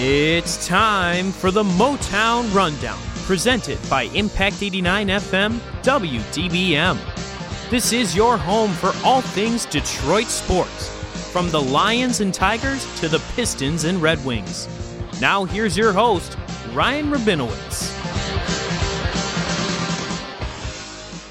[0.00, 7.68] It's time for the Motown Rundown, presented by Impact 89 FM WDBM.
[7.68, 10.88] This is your home for all things Detroit sports,
[11.32, 14.68] from the Lions and Tigers to the Pistons and Red Wings.
[15.20, 16.38] Now, here's your host,
[16.72, 17.90] Ryan Rabinowitz.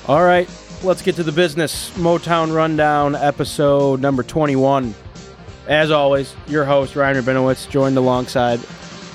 [0.09, 0.49] All right,
[0.83, 1.89] let's get to the business.
[1.91, 4.93] Motown Rundown, episode number 21.
[5.67, 8.59] As always, your host, Ryan Rabinowitz, joined alongside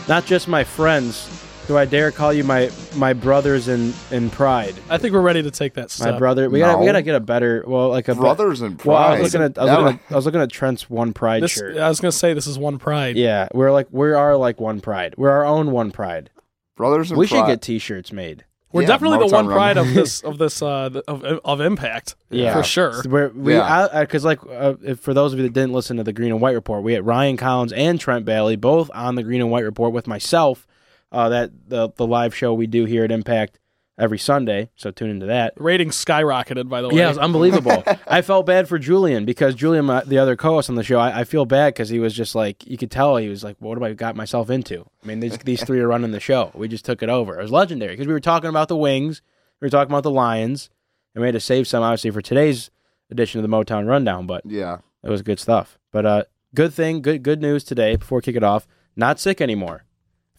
[0.09, 1.29] not just my friends,
[1.67, 4.75] do I dare call you my my brothers in, in pride?
[4.91, 6.15] I think we're ready to take that step.
[6.15, 8.97] My brother, we gotta we gotta get a better, well, like a Brothers in Well,
[8.97, 9.21] I pride.
[9.23, 11.43] was looking at I was That looking at, I was looking at Trent's one pride
[11.43, 11.77] This, shirt.
[11.79, 13.17] I was gonna say this is one pride.
[13.17, 15.15] Yeah, we're like we are like one pride.
[15.17, 16.31] We're our own one pride.
[16.77, 17.21] Brothers in pride.
[17.21, 17.39] We pride.
[17.39, 18.45] should get T-shirts made.
[18.73, 22.15] We're Yeah, definitely the one pride of this of this uh th- of of impact.
[22.31, 22.55] Yeah.
[22.55, 23.03] for sure.
[23.07, 24.01] We're, we Yeah.
[24.01, 26.41] because like uh, if, for those of you that didn't listen to the Green and
[26.41, 29.65] White Report, we had Ryan Collins and Trent Balley both on the Green and White
[29.65, 30.67] Report with myself.
[31.11, 33.59] Uh, that the the live show we do here at Impact
[33.99, 34.71] every Sunday.
[34.77, 35.55] So tune into that.
[35.57, 36.97] Ratings skyrocketed by the way.
[36.97, 37.83] Yeah, it was unbelievable.
[38.07, 41.21] I felt bad for Julian because Julian, my, the other co-host on the show, I,
[41.21, 43.77] I feel bad because he was just like you could tell he was like, "What
[43.77, 46.51] have I got myself into?" I mean, these these three are running the show.
[46.55, 47.39] We just took it over.
[47.39, 49.23] It was legendary because we were talking about the Wings,
[49.61, 50.71] we were talking about the Lions,
[51.15, 52.71] and we had to save some obviously for today's
[53.11, 54.27] edition of the Motown Rundown.
[54.27, 54.79] But Yeah.
[55.05, 55.79] it was good stuff.
[55.93, 57.97] But uh, good thing, good good news today.
[57.97, 59.85] Before we kick it off, not sick anymore.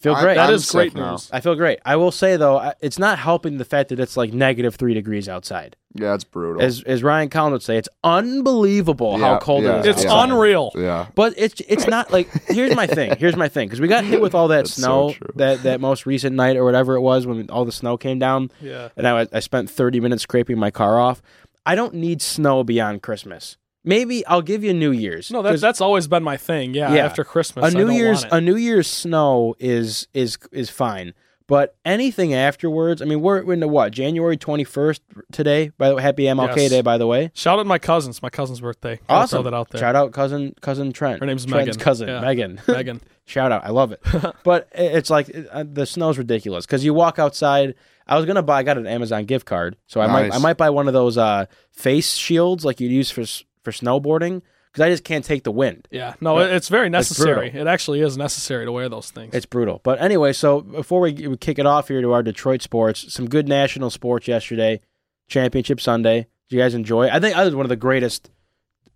[0.00, 0.34] Feel I- great.
[0.34, 1.12] that I'm is great now.
[1.12, 1.30] news.
[1.32, 1.78] I feel great.
[1.84, 5.28] I will say though, it's not helping the fact that it's like negative three degrees
[5.28, 5.76] outside.
[5.94, 6.60] Yeah, it's brutal.
[6.60, 9.86] As as Ryan Collins would say, it's unbelievable how cold yeah, it is.
[9.96, 10.30] It's outside.
[10.30, 10.72] unreal.
[10.74, 11.06] yeah.
[11.14, 13.16] But it's it's not like here's my thing.
[13.18, 15.30] Here's my thing because we got hit with all that That's so snow true.
[15.36, 18.50] that that most recent night or whatever it was when all the snow came down,
[18.60, 18.88] Yeah.
[18.96, 21.22] and I I spent 30 minutes scraping my car off.
[21.64, 23.56] I don't need snow beyond Christmas.
[23.84, 25.30] Maybe I'll give you New Year's.
[25.30, 26.74] No, that's 'Cause that's always been my thing.
[26.74, 27.04] Yeah, Yeah.
[27.04, 28.36] after Christmas, a I New don't Year's want it.
[28.36, 31.12] a New Year's snow is is is fine.
[31.46, 35.72] But anything afterwards, I mean, we're into what January twenty first today.
[35.76, 36.70] By the way, happy MLK Yes.
[36.70, 37.30] Day, by the way.
[37.34, 38.22] Shout out to my cousins.
[38.22, 38.98] My cousin's birthday.
[39.06, 39.36] Gotta Awesome.
[39.42, 39.78] Throw that out there.
[39.80, 41.20] Shout out cousin cousin Trent.
[41.20, 41.80] Her name's Trent's Megan.
[41.84, 42.20] cousin Yeah.
[42.20, 42.60] Megan.
[42.68, 43.02] Megan.
[43.26, 44.00] Shout out, I love it.
[44.44, 47.74] but it's like uh, the snow's ridiculous because you walk outside.
[48.06, 48.60] I was gonna buy.
[48.60, 51.18] I got an Amazon gift card, so I might I might buy one of those
[51.18, 55.44] uh, face shields like you use for s- for snowboarding because I just can't take
[55.44, 55.88] the wind.
[55.90, 56.14] Yeah.
[56.20, 57.50] No, it's very necessary.
[57.50, 57.66] brutal.
[57.66, 59.34] it actually is necessary to wear those things.
[59.34, 59.80] It's brutal.
[59.84, 63.28] But anyway, so before we, we kick it off here to our Detroit sports, some
[63.28, 64.80] good national sports yesterday.
[65.28, 66.26] Championship Sunday.
[66.48, 67.08] Did you guys enjoy?
[67.08, 68.30] I think that was one of the greatest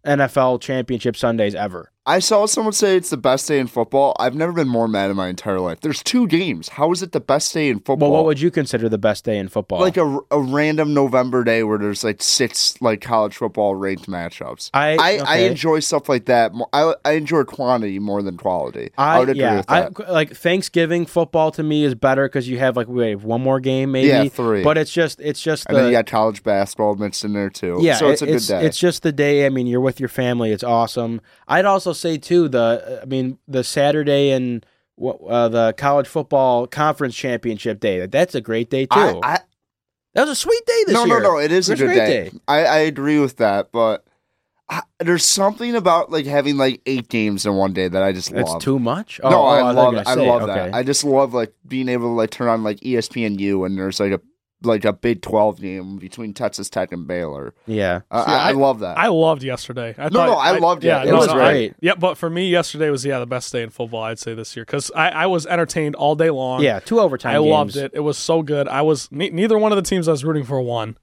[0.05, 1.91] NFL championship Sundays ever.
[2.08, 4.16] I saw someone say it's the best day in football.
[4.19, 5.82] I've never been more mad in my entire life.
[5.82, 6.70] There's two games.
[6.70, 8.10] How is it the best day in football?
[8.10, 9.80] Well, what would you consider the best day in football?
[9.80, 14.70] like a, a random November day where there's like six like college football ranked matchups.
[14.72, 16.52] I- I, I enjoy stuff like that.
[16.72, 18.90] I I enjoy quantity more than quality.
[18.96, 19.92] I, would agree yeah, with that.
[20.08, 23.42] I, like Thanksgiving football to me is better because you have like we have one
[23.42, 24.08] more game maybe.
[24.08, 24.64] Yeah, three.
[24.64, 27.50] But it's just it's just and the then you got college basketball mixed in there
[27.50, 27.78] too.
[27.82, 27.96] yeah.
[27.96, 28.64] so it's it- a good it's, day.
[28.64, 29.44] It's just the day.
[29.44, 30.52] I mean, you're with your family.
[30.52, 31.20] It's awesome.
[31.46, 34.64] I'd also say too the I mean the Saturday and
[35.00, 38.04] uh, the college football conference championship day.
[38.06, 39.20] That's a great day too.
[39.22, 39.38] I, I,
[40.14, 41.20] that was a sweet day this no, year.
[41.20, 41.38] no, no.
[41.38, 42.31] It is a It a good great day.
[42.31, 42.38] day.
[42.48, 44.04] I, I agree with that, but
[44.69, 48.32] I, there's something about like having like eight games in one day that I just
[48.32, 48.62] That's love.
[48.62, 49.20] too much.
[49.22, 50.54] Oh, no, oh, I thought love were I love okay.
[50.54, 50.75] that.
[50.75, 54.12] I just love like being able to like turn on like ESPNU and there's like
[54.12, 54.20] a
[54.62, 57.54] like a Big Twelve game between Texas Tech and Baylor.
[57.66, 58.00] yeah.
[58.10, 58.98] Uh, See, I, I I- love that.
[58.98, 59.94] I loved yesterday.
[59.96, 60.88] I No, thought, no, I loved it.
[60.88, 61.74] Yeah, It no, was no, I- great.
[61.80, 64.02] yeah, but for me, yesterday was yeah the best day in football.
[64.02, 66.62] I'd say this year because I, I was entertained all day long.
[66.62, 67.36] Yeah, two overtime.
[67.36, 67.50] I games.
[67.50, 67.92] loved it.
[67.94, 68.66] It was so good.
[68.69, 70.96] I was ne- neither one of the teams I was rooting for won,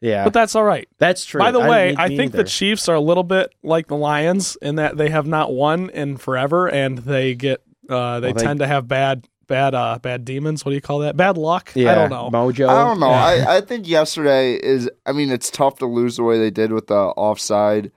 [0.00, 0.86] Yeah, but that's all right.
[0.98, 1.38] that's true.
[1.38, 2.38] By the way, me- I think neither.
[2.38, 5.88] the Chiefs are a little bit like the Lions in that they have not won
[5.90, 9.98] in forever, and they get uh, they Well, they- tend to have bad bad uh,
[10.00, 10.64] bad demons.
[10.64, 11.14] What do you call that?
[11.14, 11.70] Bad luck.
[11.74, 12.30] yeah, I don't know.
[12.30, 12.68] Mojo.
[12.68, 13.10] I don't know.
[13.10, 13.46] Yeah.
[13.46, 14.88] I, I think yesterday is.
[15.04, 17.92] I mean, it's tough to lose the way they did with the offside,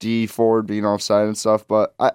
[0.00, 1.68] Dee Ford being offside and stuff.
[1.68, 2.12] But I,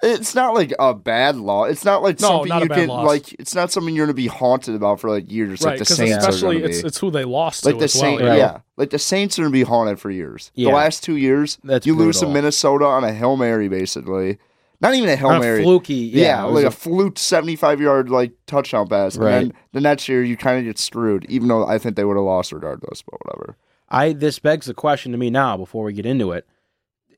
[0.00, 1.64] it's not like a bad law.
[1.64, 3.32] It's not like No, something not you bad can like like.
[3.40, 5.60] It's not something you're gonna be haunted about for like years.
[5.62, 5.70] right?
[5.70, 7.94] like the Because Saints especially gonna it's it's who they lost like to the as
[7.96, 8.02] well.
[8.02, 8.36] Saints, yeah.
[8.36, 8.60] Yeah.
[8.76, 10.52] Like the Saints are gonna be haunted for years.
[10.54, 10.70] Yeah.
[10.70, 12.28] The last two years, That's you lose to.
[12.28, 14.38] Minnesota on a hail mary, basically.
[14.80, 15.62] Not even a hail On a mary.
[15.64, 15.94] fluky.
[15.94, 19.32] Yeah, Yeah, like a- a fluke seventy-five yard like touchdown pass, Right.
[19.34, 21.26] and then the next year you kind of get screwed.
[21.28, 23.56] Even though I think they would have lost regardless, but whatever.
[23.88, 26.46] I this begs the question to me now before we get into it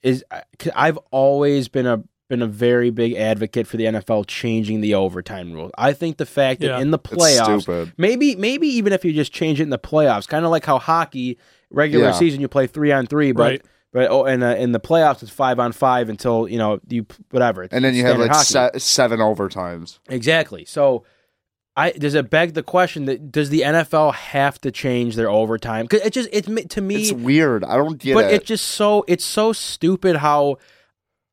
[0.03, 3.87] is uh, I- 'cause I've always been a been a very big advocate for the
[3.87, 5.73] NFL changing the overtime rules.
[5.77, 6.79] I think the fact that Yeah.
[6.79, 10.45] in the playoffs, maybe maybe even if you just change it in the playoffs, kind
[10.45, 11.37] of like how hockey
[11.71, 12.12] regular Yeah.
[12.12, 13.62] season you play three on three, but Right.
[13.92, 17.06] But oh, and uh, in the playoffs, it's five on five until you know you
[17.31, 17.64] whatever.
[17.64, 19.98] It's And then you have like se- seven overtimes.
[20.08, 20.64] Exactly.
[20.64, 21.04] So,
[21.76, 25.87] I does it beg the question that does the NFL have to change their overtime?
[25.87, 27.64] Because it just it's to me, It's weird.
[27.64, 28.28] I don't get but it.
[28.28, 30.58] But it's just so it's so stupid how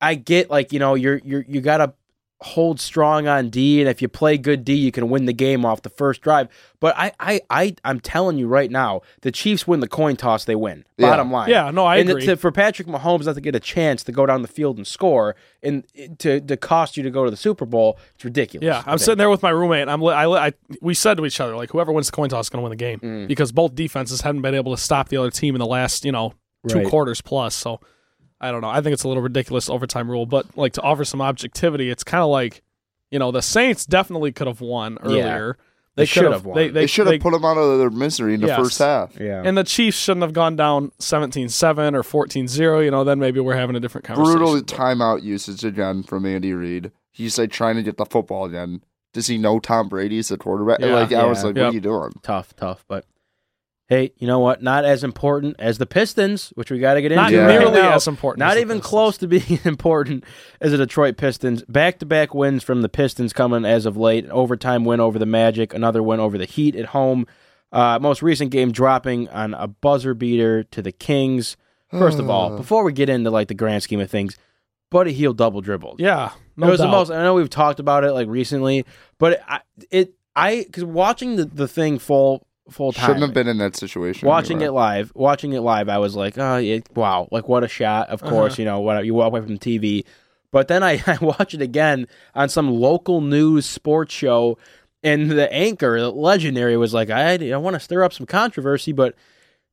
[0.02, 1.94] I get like you know you're you're you gotta
[2.42, 5.66] hold strong on D, and if you play good D, you can win the game
[5.66, 6.48] off the first drive.
[6.80, 10.46] But I I, I I'm telling you right now, the Chiefs win the coin toss,
[10.46, 10.86] they win.
[10.98, 11.10] Yeah.
[11.10, 11.50] Bottom line.
[11.50, 12.26] Yeah, no, I and agree.
[12.28, 14.86] To, for Patrick Mahomes not to get a chance to go down the field and
[14.86, 15.84] score, and
[16.20, 18.66] to to cost you to go to the Super Bowl, it's ridiculous.
[18.66, 19.88] Yeah, I'm sitting there with my roommate.
[19.88, 22.46] I'm li- I, I we said to each other like whoever wins the coin toss
[22.46, 23.28] is going to win the game Mm.
[23.28, 26.12] because both defenses haven't been able to stop the other team in the last you
[26.12, 26.34] know
[26.68, 26.88] two Right.
[26.88, 27.56] quarters plus.
[27.56, 27.80] So
[28.40, 28.70] I don't know.
[28.70, 32.04] I think it's a little ridiculous overtime rule, but like to offer some objectivity, it's
[32.04, 32.62] kind of like
[33.12, 35.58] you know the Saints definitely could have won earlier.
[35.96, 36.56] They could should have won.
[36.56, 38.60] They, they, they, should have put them out of their misery in the Yes.
[38.60, 39.20] first half.
[39.20, 39.42] Yeah.
[39.44, 42.86] and the Chiefs shouldn't have gone down 17-7 or 14-0.
[42.86, 44.38] You know, then maybe we're having a different conversation.
[44.38, 46.92] Brutal timeout usage again from Andy Reid.
[47.12, 48.84] He's like trying to get the football again.
[49.14, 50.82] Does he know Tom Brady's the quarterback?
[50.82, 50.94] Yeah.
[50.94, 51.64] like I was like, Yep.
[51.66, 52.12] what are you doing?
[52.22, 52.86] tough, tough.
[52.88, 53.06] But
[53.88, 54.62] hey, you know what?
[54.62, 57.22] Not as important as the Pistons, which we got to get into.
[57.24, 57.48] Not Yeah.
[57.48, 57.94] nearly now.
[57.94, 58.40] as important.
[58.40, 60.24] Not as even close to being important
[60.62, 61.64] as the Detroit Pistons.
[61.70, 64.26] Back to back wins from the Pistons coming as of late.
[64.26, 67.26] An overtime win over the Magic, another win over the Heat at home.
[67.72, 71.58] Uh, most recent game dropping on a buzzer beater to the Kings.
[71.92, 74.38] First of all, before we get into like the grand scheme of things,
[74.92, 76.00] Buddy Hield double dribbled.
[76.00, 76.86] Yeah, no it was doubt.
[76.86, 77.12] the most.
[77.12, 78.86] I know we've talked about it like recently,
[79.20, 79.60] but I,
[79.92, 83.76] it I because watching the, the thing full full time Shouldn't have been in that
[83.76, 84.28] situation.
[84.28, 87.64] watching You're it live, watching it live, I was like, oh, yeah, wow, like what
[87.64, 88.10] a shot.
[88.10, 88.32] Of uh-huh.
[88.32, 90.06] course, you know, what you walk away from TV.
[90.52, 94.58] But then I, I watch it again on some local news sports show,
[95.04, 98.92] and the anchor, the legendary, was like, I, I want to stir up some controversy,
[98.92, 99.16] but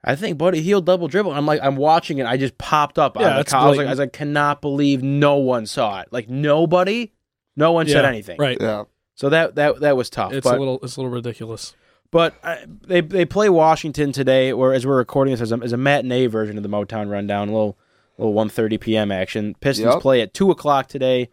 [0.05, 1.33] I think Buddy Hield double dribble.
[1.33, 2.27] I'm like, I'm watching it.
[2.27, 3.17] I just popped up.
[3.17, 6.01] Yeah, on the it's I was like, I was like, cannot believe no one saw
[6.01, 6.09] it.
[6.11, 7.13] Like nobody,
[7.57, 8.37] no one said anything.
[8.39, 8.59] Right.
[8.61, 8.85] Yeah.
[9.15, 10.33] So that that that was tough.
[10.33, 10.79] It's but, a little.
[10.83, 11.75] It's a little ridiculous.
[12.15, 12.55] But uh,
[12.87, 16.27] they they play Washington today, or as we're recording this as a, as a matinee
[16.29, 17.77] version of the Motown Rundown, a little
[18.19, 19.11] little 1.30 p.m.
[19.11, 19.57] action.
[19.61, 20.01] Pistons Yep.
[20.01, 21.29] play at two o'clock today.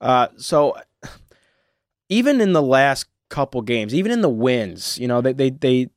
[0.00, 0.74] Uh, so
[2.08, 5.90] even in the last couple games, even in the wins, you know they they they,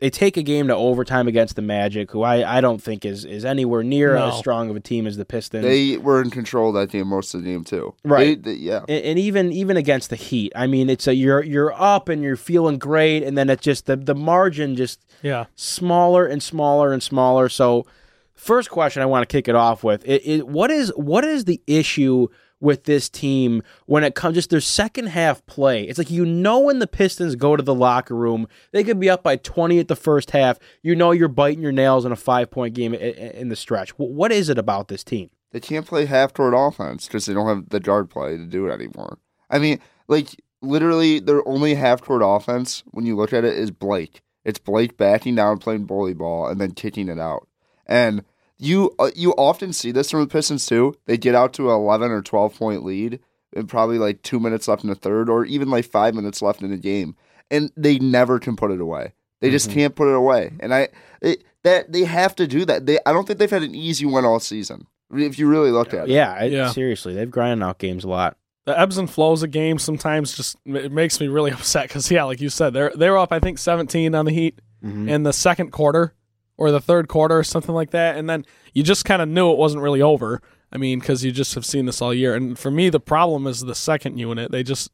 [0.00, 3.24] they take a game to overtime against the Magic, who I, I don't think is
[3.24, 4.28] is anywhere near No.
[4.28, 5.64] as strong of a team as the Pistons.
[5.64, 7.94] They were in control of that game most of the game too.
[8.04, 8.40] Right.
[8.42, 8.80] They- they- yeah.
[8.88, 12.22] and, and even even against the Heat, I mean, it's a you're you're up and
[12.22, 15.46] you're feeling great, and then it just the the margin just Yeah.
[15.56, 17.48] smaller and smaller and smaller.
[17.48, 17.84] So,
[18.34, 21.44] first question I want to kick it off with: it, it, what is what is
[21.44, 22.28] the issue
[22.60, 25.84] with this team when it comes just their second half play?
[25.84, 29.10] It's like you know when the Pistons go to the locker room, they could be
[29.10, 30.58] up by twenty at the first half.
[30.82, 33.90] You know you're biting your nails in a five point game in the stretch.
[33.98, 35.30] What is it about this team?
[35.50, 38.66] They can't play half court offense because they don't have the guard play to do
[38.66, 39.18] it anymore.
[39.50, 43.70] I mean, like literally, their only half court offense when you look at it is
[43.70, 44.22] Blake.
[44.44, 47.48] It's Blake backing down, playing bully ball, and then kicking it out.
[47.86, 48.24] And
[48.58, 50.94] you uh, you often see this from the Pistons too.
[51.06, 53.20] They get out to an eleven or twelve point lead,
[53.54, 56.60] and probably like two minutes left in the third, or even like five minutes left
[56.62, 57.14] in the game,
[57.50, 59.12] and they never can put it away.
[59.40, 60.88] They just can't put it away, and I
[61.22, 62.86] it, that they have to do that.
[62.86, 64.86] They I don't think they've had an easy one all season.
[65.12, 66.70] If you really look at it, Yeah, I, Yeah.
[66.70, 68.36] seriously, they've grinded out games a lot.
[68.66, 72.24] the ebbs and flows of games sometimes just it makes me really upset because yeah,
[72.24, 75.08] like you said, they're they were up I think 17 on the Heat Mhm.
[75.08, 76.12] in the second quarter
[76.58, 79.50] or the third quarter or something like that, and then you just kind of knew
[79.50, 80.42] it wasn't really over.
[80.70, 83.46] I mean, because you just have seen this all year, and for me, the problem
[83.46, 84.52] is the second unit.
[84.52, 84.90] They just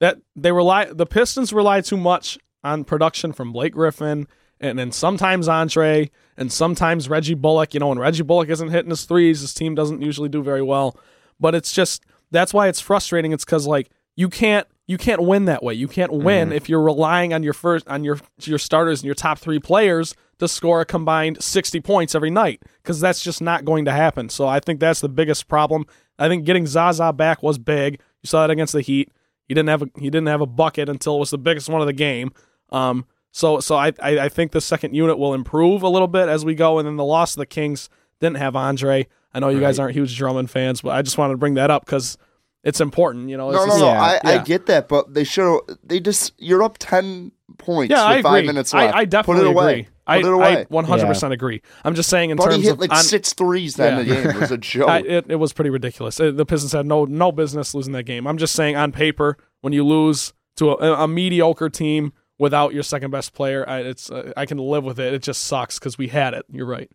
[0.00, 4.26] that they rely the Pistons rely too much on production from Blake Griffin
[4.60, 7.74] and then sometimes Andre and sometimes Reggie Bullock.
[7.74, 10.62] You know, when Reggie Bullock isn't hitting his threes, his team doesn't usually do very
[10.62, 10.96] well.
[11.38, 13.32] But it's just that's why it's frustrating.
[13.32, 15.74] It's because like you can't you can't win that way.
[15.74, 16.56] You can't win mm-hmm.
[16.56, 20.14] if you're relying on your first on your your starters and your top three players
[20.40, 24.28] to score a combined 60 points every night because that's just not going to happen.
[24.28, 25.86] So I think that's the biggest problem.
[26.18, 28.00] I think getting Zaza back was big.
[28.22, 29.10] You saw that against the Heat.
[29.46, 31.80] He didn't have a he didn't have a bucket until it was the biggest one
[31.80, 32.32] of the game.
[32.70, 36.28] Um, so so I, I I think the second unit will improve a little bit
[36.28, 36.78] as we go.
[36.78, 37.88] And then the loss of the Kings
[38.20, 39.06] didn't have Andre.
[39.32, 41.70] I know you guys aren't huge Drummond fans, but I just wanted to bring that
[41.70, 42.16] up because
[42.62, 43.28] it's important.
[43.28, 43.86] You know, No, no, no.
[43.86, 45.60] Yeah, I, I get that, but they should.
[45.82, 48.46] They just you're up ten points Yeah, I five agree.
[48.46, 48.96] minutes I, left.
[48.96, 49.72] I definitely Put it away.
[49.72, 49.88] agree.
[50.06, 50.56] I, Put it away.
[50.60, 51.62] I 100% agree.
[51.84, 54.14] I'm just saying in Buddy terms hit of like on- six threes that Yeah.
[54.22, 54.30] game.
[54.30, 54.88] It was a joke.
[54.88, 56.18] I, it, it was pretty ridiculous.
[56.18, 58.26] Uh, The Pistons had no no business losing that game.
[58.26, 62.82] I'm just saying on paper, when you lose to a, a mediocre team without your
[62.82, 65.12] second best player, I, it's uh, I can live with it.
[65.14, 66.44] It just sucks because we had it.
[66.50, 66.90] You're right.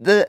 [0.00, 0.28] the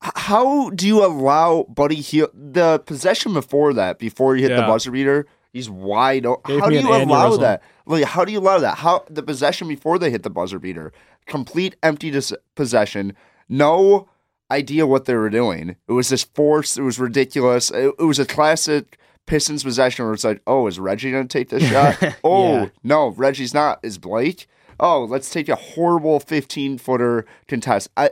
[0.00, 4.90] How do you allow Buddy Hield the possession before that, before he hit the buzzer
[4.90, 5.26] beater?
[5.52, 6.58] He's wide open.
[6.60, 7.40] How do you an allow aneurysm.
[7.40, 7.62] that?
[7.86, 8.78] Like, how do you allow that?
[8.78, 10.92] How the possession before they hit the buzzer beater,
[11.26, 13.14] complete empty dis- possession,
[13.48, 14.08] no
[14.50, 15.76] idea what they were doing.
[15.88, 16.78] It was just forced.
[16.78, 17.70] It was ridiculous.
[17.70, 21.48] It, it was a classic Pistons possession where it's like, oh, is Reggie gonna take
[21.50, 22.16] this shot?
[22.24, 22.68] Oh Yeah.
[22.82, 23.78] no, Reggie's not.
[23.82, 24.46] Is Blake?
[24.80, 27.88] Oh, let's take a horrible fifteen footer contest.
[27.96, 28.10] I.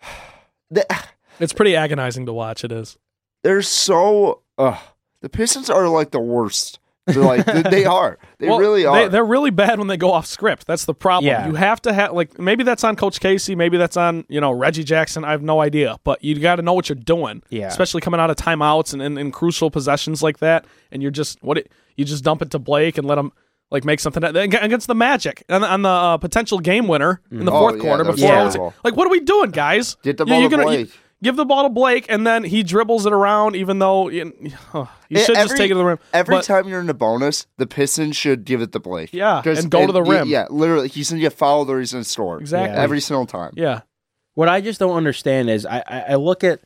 [0.70, 0.86] The,
[1.40, 2.62] It's pretty agonizing to watch.
[2.64, 2.98] It is.
[3.42, 4.42] they're so.
[4.58, 4.78] Uh,
[5.22, 6.78] the Pistons are like the worst.
[7.06, 8.16] They're like they- they are.
[8.38, 9.08] They Well, really are.
[9.08, 10.68] They, are really bad when they go off script.
[10.68, 11.26] That's the problem.
[11.26, 11.48] Yeah.
[11.48, 14.52] You have to have like maybe that's on Coach Casey, maybe that's on you know
[14.52, 15.24] Reggie Jackson.
[15.24, 17.42] I have no idea, but you got to know what you're doing.
[17.50, 17.66] Yeah.
[17.68, 21.42] especially coming out of timeouts and in, in crucial possessions like that, and you're just
[21.42, 23.32] what it, you just dump it to Blake and let him
[23.72, 27.50] like make something against the Magic on, on the uh, potential game winner in the
[27.52, 28.04] Oh, fourth yeah, quarter.
[28.04, 28.54] Before terrible.
[28.54, 29.96] it was- like, what are we doing, guys?
[30.04, 30.98] Get the You- ball you're to gonna- you- Blake.
[31.22, 34.32] Give the ball to Blake, and then he dribbles it around, even though you,
[34.74, 35.98] oh, you Yeah, should just every- take it to the rim.
[36.12, 39.10] Every But- time you're in a bonus, the Pistons should give it to Blake.
[39.12, 40.28] Yeah, and go to the rim.
[40.28, 42.40] Yeah, literally, he's gonna get fouled or he's gonna score.
[42.40, 42.76] Exactly.
[42.76, 43.52] every single time.
[43.56, 43.80] Yeah.
[44.34, 46.60] What I just don't understand is I, I, I look at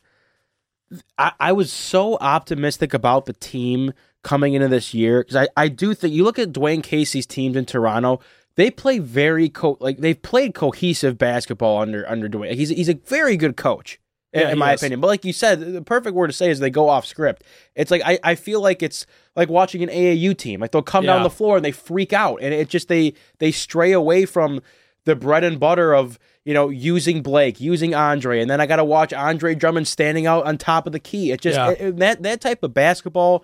[1.17, 5.67] I, I was so optimistic about the team coming into this year because I, I
[5.67, 8.21] do think you look at Dwane Casey's teams in Toronto,
[8.55, 12.53] they play very co- like they've played cohesive basketball under under Dwane.
[12.55, 13.99] He's he's a very good coach.
[14.37, 14.81] In- Yeah, in my is.
[14.81, 17.43] opinion, but like you said, the perfect word to say is they go off script.
[17.75, 20.59] It's like I, I feel like it's like watching an AAU team.
[20.61, 23.51] Like they'll come down the floor and they freak out, and it just they they
[23.51, 24.61] stray away from
[25.05, 28.77] the bread and butter of you know using Blake, using Andre, and then I got
[28.77, 31.31] to watch Andre Drummond standing out on top of the key.
[31.31, 31.71] It just Yeah.
[31.87, 33.43] it- that that type of basketball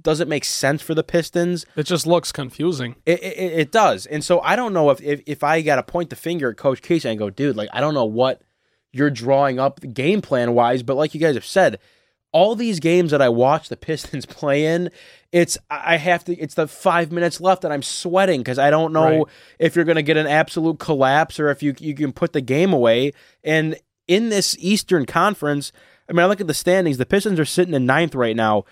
[0.00, 1.66] doesn't make sense for the Pistons.
[1.74, 2.94] It just looks confusing.
[3.06, 5.82] It, it, it does, and so I don't know if if, if I got to
[5.82, 8.40] point the finger at Coach Casey and go, dude, like I don't know what
[8.92, 11.78] you're drawing up game plan wise, but like you guys have said,
[12.32, 14.90] all these games that I watch the Pistons play in,
[15.32, 16.36] it's I have to.
[16.36, 19.26] It's the five minutes left, and I'm sweating because I don't know Right.
[19.58, 22.40] if you're going to get an absolute collapse or if you you can put the
[22.40, 23.12] game away.
[23.44, 23.76] And
[24.08, 25.72] in this Eastern Conference,
[26.08, 26.98] I mean, I look at the standings.
[26.98, 28.64] The Pistons are sitting in ninth right now.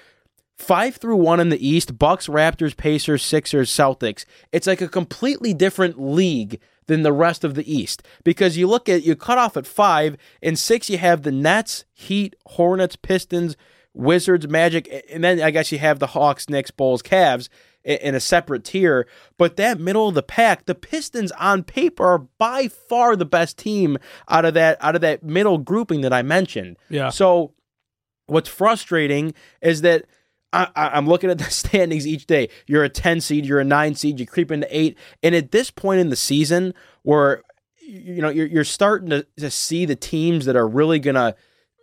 [0.57, 4.25] Five through one in the East: Bucks, Raptors, Pacers, Sixers, Celtics.
[4.51, 8.89] It's like a completely different league than the rest of the East because you look
[8.89, 10.91] at you cut off at five and six.
[10.91, 13.57] You have the Nets, Heat, Hornets, Pistons,
[13.95, 17.49] Wizards, Magic, and then I guess you have the Hawks, Knicks, Bulls, Cavs
[17.85, 19.07] in a separate tier.
[19.39, 23.57] But that middle of the pack, the Pistons on paper are by far the best
[23.57, 26.77] team out of that out of that middle grouping that I mentioned.
[26.89, 27.11] Yeah.
[27.11, 27.55] So
[28.27, 30.05] what's frustrating is that
[30.53, 32.49] I, I'm looking at the standings each day.
[32.67, 34.97] You're a 10 seed, you're a 9 seed, you creep into 8.
[35.23, 37.43] And at this point in the season where
[37.81, 41.35] you know you're, you're starting to, to see the teams that are really to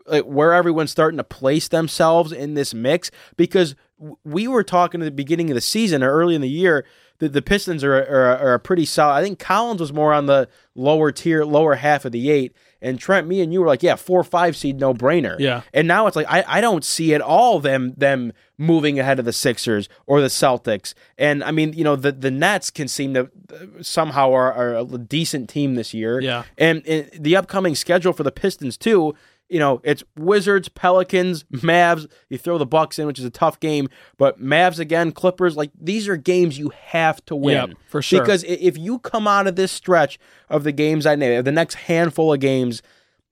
[0.05, 3.75] like where everyone's starting to place themselves in this mix because
[4.23, 6.85] we were talking at the beginning of the season or early in the year
[7.19, 9.13] that the Pistons are, are, are pretty solid.
[9.13, 12.53] I think Collins was more on the lower tier, lower half of the eight.
[12.85, 15.39] And Trent, me and you were like, yeah, four or five seed, no brainer.
[15.39, 15.61] Yeah.
[15.73, 19.25] And now it's like I, I don't see at all them them moving ahead of
[19.25, 20.93] the Sixers or the Celtics.
[21.17, 24.75] And I mean, you know, the the Nets can seem to uh, somehow are, are
[24.75, 26.21] a decent team this year.
[26.21, 26.43] Yeah.
[26.57, 29.15] And, and the upcoming schedule for the Pistons too.
[29.47, 32.09] You know, it's Wizards, Pelicans, Mavs.
[32.29, 35.55] You throw the Bucks in, which is a tough game, but Mavs again, Clippers.
[35.55, 38.21] Like these are games you have to win Yep, for sure.
[38.21, 40.17] Because if you come out of this stretch
[40.49, 42.81] of the games I name, the next handful of games,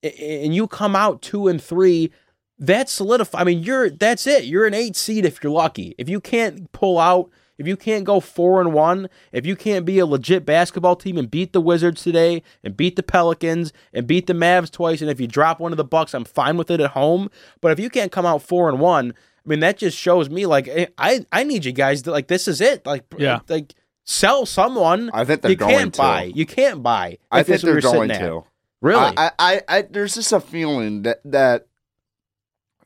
[0.04, 2.12] and you come out two and three,
[2.60, 3.40] that's solidify.
[3.40, 4.46] I mean, you're that's it.
[4.46, 5.96] You're an eight seed if you're lucky.
[5.98, 9.86] If you can't pull out, if you can't go four and one, if you can't
[9.86, 14.08] be a legit basketball team and beat the Wizards today, and beat the Pelicans, and
[14.08, 16.72] beat the Mavs twice, and if you drop one of the Bucks, I'm fine with
[16.72, 17.30] it at home.
[17.62, 19.14] But if you can't come out four and one,
[19.46, 22.28] I mean, that just shows me like eh, I I need you guys to like
[22.28, 22.86] this is it.
[22.86, 23.40] Like Yeah.
[23.50, 23.74] like
[24.06, 25.10] sell someone.
[25.14, 26.02] I think they're you going can't to.
[26.02, 26.24] buy.
[26.24, 27.18] You can't buy.
[27.32, 28.20] I think they're you're sitting going at.
[28.20, 28.44] to.
[28.82, 29.14] Really?
[29.18, 31.68] I, I, I, there's just a feeling that that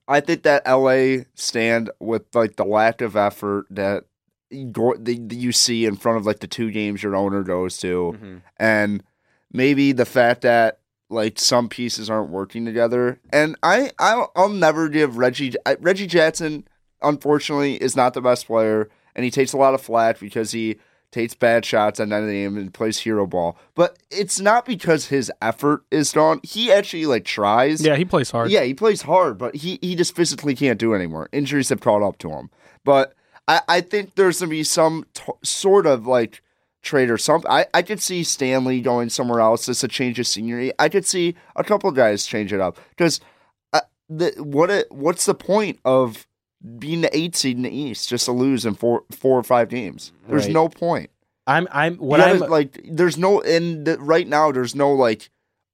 [0.08, 4.07] I think that LA stand with like the lack of effort that you go,
[4.50, 8.42] that you see in front of like the two games your owner goes to, Mhm.
[8.58, 9.04] and
[9.52, 13.20] maybe the fact that like some pieces aren't working together.
[13.32, 16.68] And I, I'll, I'll never give Reggie I, Reggie Jackson.
[17.02, 20.78] Unfortunately, is not the best player, and he takes a lot of flack because he
[21.12, 23.58] takes bad shots at the end of the game and plays hero ball.
[23.76, 26.42] But it's not because his effort is gone.
[26.44, 27.86] He actually like tries.
[27.86, 28.50] Yeah, he plays hard.
[28.52, 31.30] Yeah, he plays hard, but he, he just physically can't do it anymore.
[31.32, 32.50] Injuries have caught up to him.
[32.84, 33.14] But
[33.48, 36.42] I, I think there's gonna be some t- sort of like
[36.84, 37.50] trade or something.
[37.50, 39.66] I, I could see Stanley going somewhere else.
[39.66, 40.72] Just a change of scenery.
[40.80, 43.20] I could see a couple guys change it up because
[43.74, 46.26] uh, the, what it, what's the point of
[46.80, 49.70] being the eight seed in the East just to lose in four four or five
[49.70, 50.12] games?
[50.28, 50.54] There's Right.
[50.54, 51.10] no point.
[51.46, 55.30] I'm I'm what I'm like there's no and the, right now there's no like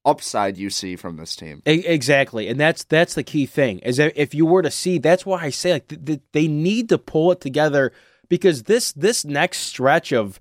[0.05, 1.61] upside you see from this team.
[1.65, 3.79] Exactly, and that's that's the key thing.
[3.79, 6.89] Is if you were to see, that's why I say like th- th- they need
[6.89, 7.91] to pull it together
[8.29, 10.39] because this this next stretch of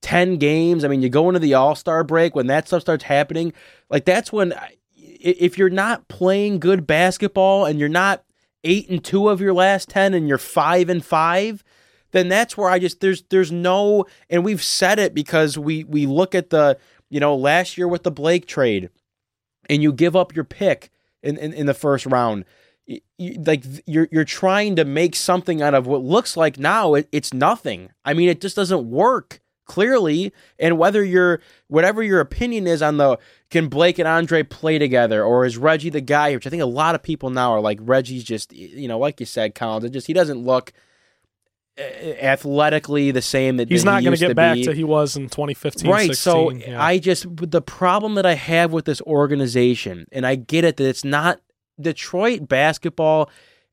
[0.00, 0.84] ten games.
[0.84, 3.52] I mean, you go into the All Star break when that stuff starts happening.
[3.88, 4.54] Like that's when
[4.96, 8.24] if you're not playing good basketball and you're not
[8.62, 11.64] eight and two of your last ten and you're five and five.
[12.12, 16.06] Then that's where I just there's there's no and we've said it because we we
[16.06, 16.78] look at the
[17.14, 18.90] you know last year with the Blake trade
[19.70, 20.90] and you give up your pick
[21.22, 22.44] in, in, in the first round,
[22.86, 27.08] you, like you're you're trying to make something out of what looks like now it,
[27.12, 27.90] it's nothing.
[28.04, 30.32] I mean, it just doesn't work clearly.
[30.58, 33.16] And whether you're whatever your opinion is on the
[33.48, 36.34] can Blake and Andre play together, or is Reggie the guy?
[36.34, 39.20] Which I think a lot of people now are like Reggie's just you know like
[39.20, 39.84] you said, Collins.
[39.84, 40.72] It just he doesn't look
[41.76, 45.28] athletically the same that He's not going to get back be to he was in
[45.28, 45.90] 2015.
[45.90, 46.80] right 16, so yeah.
[46.80, 50.86] i just the problem that i have with this organization and i get it that
[50.86, 51.40] it's not
[51.80, 53.28] detroit basketball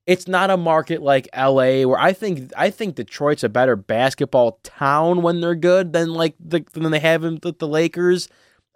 [0.07, 4.59] it's not a market like la where i think i think detroit's a better basketball
[4.63, 8.27] town when they're good than like the than they have in the, the lakers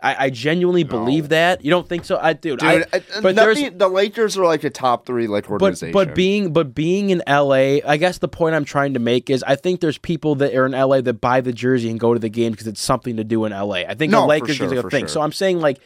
[0.02, 3.64] I, I genuinely believe that you don't think so i dude, Dude, uh, but nothing-
[3.64, 5.94] there's the Lakers are like a top three like but organization.
[5.94, 9.42] but being but being in LA, I guess the point I'm trying to make is
[9.48, 12.20] I think there's people that are in LA that buy the jersey and go to
[12.20, 13.84] the game because it's something to do in LA.
[13.88, 15.04] I think No, the Lakers sure, is a thing.
[15.06, 15.08] sure.
[15.08, 15.80] So I'm saying like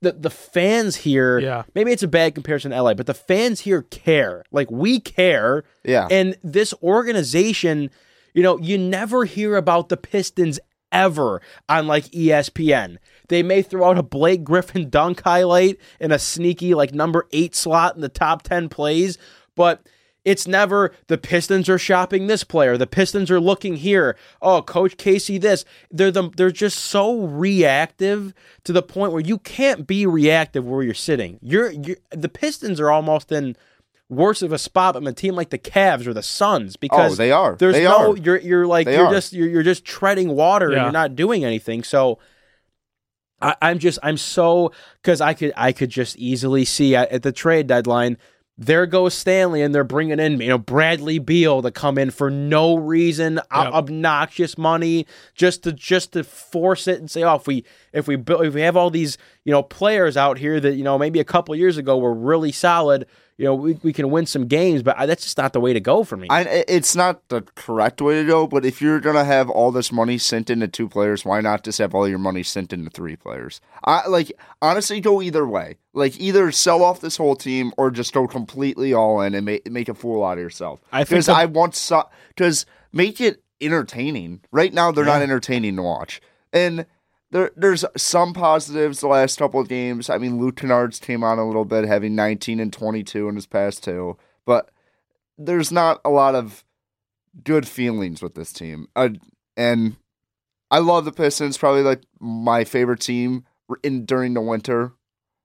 [0.00, 1.38] the the fans here.
[1.38, 1.64] Yeah.
[1.74, 4.44] Maybe it's a bad comparison to LA, but the fans here care.
[4.50, 5.64] Like we care.
[5.84, 7.90] yeah, And this organization,
[8.34, 10.58] you know, you never hear about the Pistons
[10.92, 12.98] ever on like ESPN.
[13.28, 17.54] They may throw out a Blake Griffin dunk highlight in a sneaky like number eight
[17.54, 19.18] slot in the top 10 plays,
[19.56, 19.86] but
[20.24, 22.76] it's never the Pistons are shopping this player.
[22.76, 24.16] The Pistons are looking here.
[24.40, 25.64] Oh, Coach Casey, this.
[25.90, 28.32] They're the they're just so reactive
[28.64, 31.38] to the point where you can't be reactive where you're sitting.
[31.42, 33.56] You're, you're the Pistons are almost in
[34.12, 37.14] worse of a spot than a team like the Cavs or the Suns because Oh,
[37.14, 37.56] they are.
[37.56, 38.16] There's They no are.
[38.16, 39.12] you're you're like They you're are.
[39.12, 41.82] just you're, you're just treading water and you're not doing anything.
[41.82, 42.18] So
[43.40, 44.72] I, I'm just I'm so
[45.02, 48.18] because I could I could just easily see at, at the trade deadline.
[48.58, 52.30] There goes Stanley, and they're bringing in you know Bradley Beal to come in for
[52.30, 53.72] no reason, o- Yep.
[53.72, 58.16] obnoxious money, just to just to force it and say, oh, if we if we
[58.16, 61.24] if we have all these you know players out here that you know maybe a
[61.24, 63.06] couple years ago were really solid,
[63.38, 65.72] you know we, we can win some games, but I, that's just not the way
[65.72, 66.28] to go for me.
[66.30, 69.90] I, it's not the correct way to go, but if you're gonna have all this
[69.92, 73.16] money sent into two players, why not just have all your money sent into three
[73.16, 73.60] players?
[73.84, 75.78] I like honestly go either way.
[75.94, 79.70] Like either sell off this whole team or just go completely all in and make
[79.70, 80.80] make a fool out of yourself.
[80.92, 84.40] I because the- I want so because make it entertaining.
[84.50, 86.20] Right now they're not entertaining to watch,
[86.52, 86.86] and
[87.32, 90.08] there there's some positives the last couple of games.
[90.08, 93.46] I mean, Luke Kennard's came on a little bit, having 19 and 22 in his
[93.46, 94.16] past two,
[94.46, 94.70] but
[95.36, 96.62] there's not a lot of
[97.42, 98.86] good feelings with this team.
[98.94, 99.08] Uh,
[99.56, 99.96] and
[100.70, 103.44] I love the Pistons, probably like my favorite team
[103.82, 104.92] in during the winter.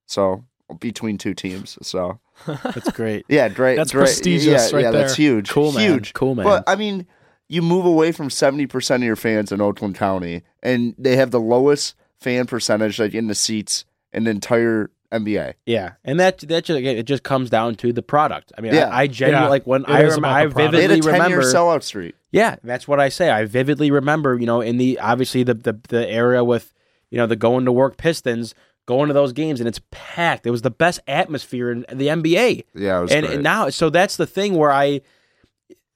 [0.06, 0.44] So
[0.80, 3.26] between two teams, so that's great.
[3.30, 5.90] yeah, Dre, That's Dre- prestigious Yeah, right yeah, that's huge, Cool man.
[5.90, 6.46] huge, Cool man.
[6.46, 7.08] But I mean,
[7.50, 11.32] you move away from seventy percent of your fans in Oakland County, and they have
[11.32, 15.54] the lowest fan percentage like in the seats in the entire NBA.
[15.66, 18.52] Yeah, and that that just again, it just comes down to the product.
[18.58, 18.90] I mean, Yeah.
[18.90, 19.50] I, I genuinely Yeah.
[19.50, 20.56] like when It I rem- I the product.
[20.56, 21.44] They had vividly a ten year remember.
[21.58, 22.16] sellout streak.
[22.32, 23.30] Yeah, that's what I say.
[23.30, 26.74] I vividly remember, you know, in the obviously the the, the area with
[27.10, 28.54] you know the going to work Pistons
[28.86, 30.46] going to those games and it's packed.
[30.46, 32.64] It was the best atmosphere in the NBA.
[32.74, 33.36] Yeah, it was and, great.
[33.36, 35.02] and now so that's the thing where I,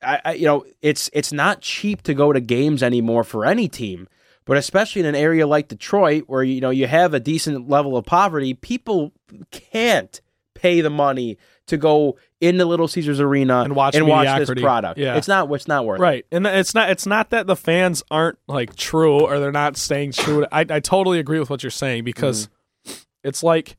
[0.03, 3.67] I, I you know it's it's not cheap to go to games anymore for any
[3.67, 4.07] team
[4.45, 7.97] but especially in an area like detroit where you know you have a decent level
[7.97, 9.13] of poverty people
[9.51, 10.21] can't
[10.53, 11.37] pay the money
[11.67, 13.63] to go into little caesars arena
[13.95, 14.61] And watch this mediocrity.
[14.61, 15.15] product Yeah.
[15.15, 18.03] it's not it's not worth it Right, and it's not it's not that the fans
[18.11, 20.45] aren't like true or they're not staying true.
[20.51, 22.49] I I totally agree with what you're saying because
[22.85, 23.05] mm.
[23.23, 23.77] it's like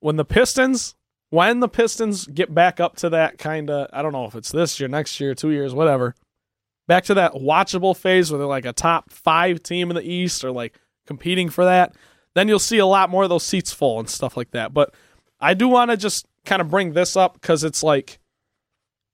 [0.00, 0.94] when the Pistons
[1.34, 4.52] when the Pistons get back up to that kind of I don't know if it's
[4.52, 6.14] this year, next year, two years, whatever,
[6.86, 10.44] back to that watchable phase where they're like a top five team in the East
[10.44, 11.96] or like competing for that,
[12.34, 14.72] then you'll see a lot more of those seats full and stuff like that.
[14.72, 14.94] But
[15.40, 18.20] I do want to just kind of bring this up because it's like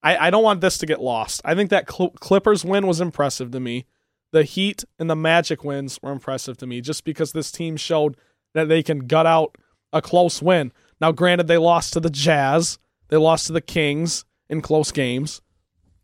[0.03, 1.41] I, I don't want this to get lost.
[1.43, 3.87] I think that Cl- Clippers win was impressive to me.
[4.33, 8.19] The Heat and the Magic wins were impressive to me just because this team showed
[8.53, 9.57] that they can gut out
[9.91, 10.71] a close win.
[11.01, 15.41] Now, granted, they lost to the Jazz, They lost to the Kings in close games.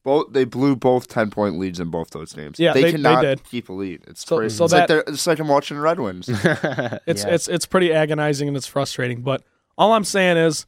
[0.05, 2.59] Both they blew both ten point leads in both those games.
[2.61, 3.45] Yeah, they, they- they cannot did.
[3.45, 4.03] keep a lead.
[4.07, 4.57] It's So- crazy.
[4.57, 6.29] so it's that- like it's like I'm watching Red Wings.
[7.07, 7.35] It's Yeah.
[7.35, 9.23] it's it's pretty agonizing and it's frustrating.
[9.23, 9.43] But
[9.77, 10.65] all I'm saying is,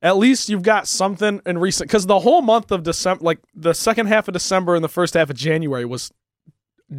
[0.00, 3.74] at least you've got something in recent because the whole month of December, like the
[3.74, 6.10] second half of December and the first half of January, was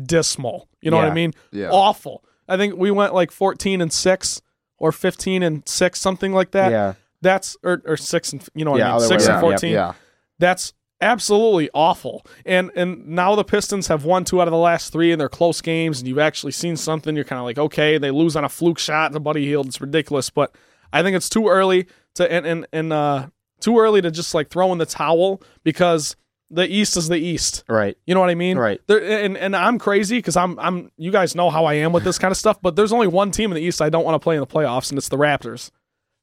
[0.03, 0.67] dismal.
[0.81, 1.33] You know what I mean?
[1.51, 1.69] Yeah.
[1.71, 2.23] Awful.
[2.47, 4.41] I think we went like 14 and six
[4.77, 6.71] or 15 and six, something like that.
[6.71, 6.93] yeah.
[7.21, 9.41] That's or, or six and you know what Yeah, I mean, six way and.
[9.43, 9.71] Yep, 14.
[9.73, 9.93] yeah.
[10.37, 12.25] That's absolutely awful.
[12.45, 15.29] And and now the Pistons have won two out of the last three, and they're
[15.29, 15.99] close games.
[15.99, 17.15] And you've actually seen something.
[17.15, 19.11] You're kind of like, okay, they lose on a fluke shot.
[19.11, 19.67] The Buddy Hield.
[19.67, 20.29] It's ridiculous.
[20.29, 20.53] But
[20.93, 23.27] I think it's too early to and and, and uh,
[23.59, 26.15] too early to just like throw in the towel because
[26.49, 27.63] the East is the East.
[27.67, 27.97] Right.
[28.05, 28.57] You know what I mean?
[28.57, 28.79] Right.
[28.87, 32.03] There, and and I'm crazy because I'm I'm you guys know how I am with
[32.03, 32.61] this kind of stuff.
[32.61, 34.47] But there's only one team in the East I don't want to play in the
[34.47, 35.71] playoffs, and it's the Raptors.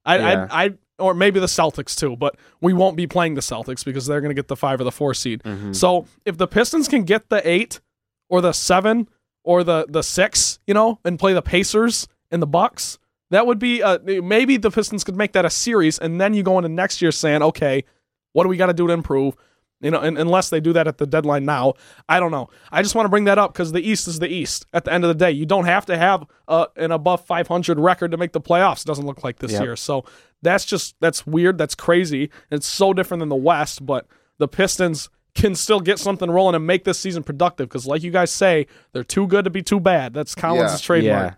[0.05, 0.47] I Yeah.
[0.51, 4.07] I, I or maybe the Celtics too, but we won't be playing the Celtics because
[4.07, 5.43] they're going to get the five or the four seed.
[5.43, 5.73] Mm-hmm.
[5.73, 7.81] So if the Pistons can get the eight
[8.29, 9.09] or the seven
[9.43, 12.99] or the the six, you know, and play the Pacers and the Bucks,
[13.31, 16.43] that would be uh, maybe the Pistons could make that a series, and then you
[16.43, 17.85] go into next year saying, okay,
[18.33, 19.35] what do we got to do to improve?
[19.83, 21.75] You know, and, unless they do that at the deadline now,
[22.09, 22.49] I don't know.
[22.71, 24.65] I just want to bring that up because the East is the East.
[24.73, 27.79] At the end of the day, you don't have to have uh, an above 500
[27.81, 28.83] record to make the playoffs.
[28.83, 29.63] It doesn't look like this Yep.
[29.63, 29.77] year.
[29.77, 30.05] So
[30.41, 31.59] that's just that's weird.
[31.59, 32.31] That's crazy.
[32.51, 34.07] It's so different than the West, but
[34.39, 38.11] the Pistons can still get something rolling and make this season productive because, like you
[38.11, 40.13] guys say, they're too good to be too bad.
[40.15, 40.79] That's Collins' Yeah.
[40.79, 41.31] trademark.
[41.33, 41.35] Yeah.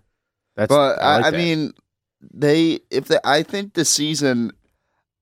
[0.57, 0.69] That's.
[0.69, 1.37] But I, like I that.
[1.37, 1.73] mean,
[2.33, 4.53] they if they, I think the season,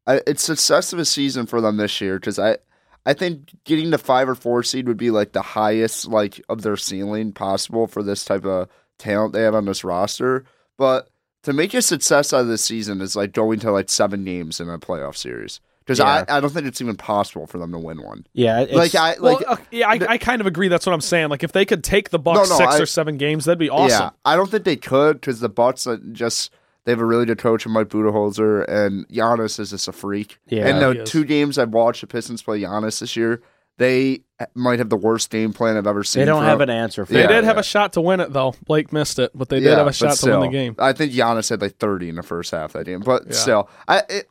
[0.06, 2.56] I, it's success of a season for them this year because I,
[3.04, 6.62] I think getting the five or four seed would be like the highest like of
[6.62, 10.44] their ceiling possible for this type of talent they have on this roster.
[10.78, 11.08] But
[11.42, 14.60] to make a success out of this season is like going to like seven games
[14.60, 16.24] in a playoff series because Yeah.
[16.28, 18.24] I, I don't think it's even possible for them to win one.
[18.32, 18.60] yeah.
[18.60, 20.68] It's, Like I Well, like uh, yeah, I, I kind of agree.
[20.68, 21.28] That's what I'm saying.
[21.30, 23.58] Like, if they could take the Bucks No, no, six I- or seven games, that'd
[23.58, 23.88] be awesome.
[23.98, 26.52] Yeah, I don't think they could because the Bucks uh, just
[26.84, 30.38] they have a really good coach in Mike Budenholzer, and Giannis is just a freak.
[30.48, 30.66] Yeah.
[30.68, 31.10] and he the is.
[31.10, 33.40] two games I've watched the Pistons play Giannis this year,
[33.78, 34.22] they
[34.54, 36.20] might have the worst game plan I've ever seen.
[36.20, 37.28] they don't for- have an answer for They Yeah, it.
[37.28, 37.60] did have yeah.
[37.60, 38.54] a shot to win it, though.
[38.66, 40.74] Blake missed it, but they did Yeah, have a but shot to win the game.
[40.78, 43.32] I think Giannis had like thirty in the first half of that game, but Yeah.
[43.32, 44.28] still, I it,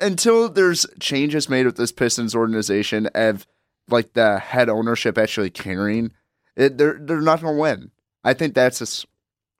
[0.00, 3.46] until there's changes made with this Pistons organization of
[3.88, 6.12] like the head ownership actually caring,
[6.56, 7.90] it, they're they're not going to win.
[8.24, 9.06] I think that's just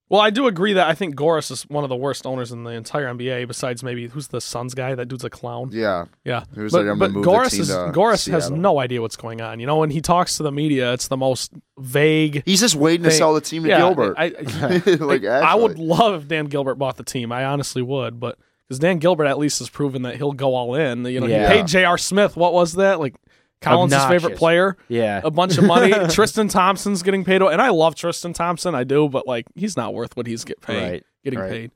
[0.08, 2.62] Well, I do agree that I think Gores is one of the worst owners in
[2.62, 3.48] the entire NBA.
[3.48, 4.94] Besides maybe who's the Suns guy?
[4.94, 5.70] That dude's a clown.
[5.72, 6.04] yeah.
[6.24, 9.02] Yeah, was but, like, but gonna move the Gores is to Gores has no idea
[9.02, 9.58] what's going on.
[9.58, 12.42] You know, when he talks to the media, it's the most vague.
[12.46, 14.14] He's just waiting to sell the team to yeah, Gilbert.
[14.16, 15.62] I, I, like I actually.
[15.62, 17.32] would love if Dan Gilbert bought the team.
[17.32, 18.38] I honestly would, but
[18.68, 21.04] because Dan Gilbert at least has proven that he'll go all in.
[21.04, 21.48] You know, Yeah.
[21.48, 21.98] he paid J.R.
[21.98, 22.36] Smith.
[22.36, 23.00] What was that?
[23.00, 23.14] Like
[23.60, 24.76] Collins' favorite player.
[24.88, 25.20] Yeah.
[25.24, 25.92] A bunch of money.
[26.10, 28.74] Tristan Thompson's getting paid, and I love Tristan Thompson.
[28.74, 30.82] I do, but like he's not worth what he's get paid.
[30.90, 31.50] Right, Getting right.
[31.50, 31.70] paid.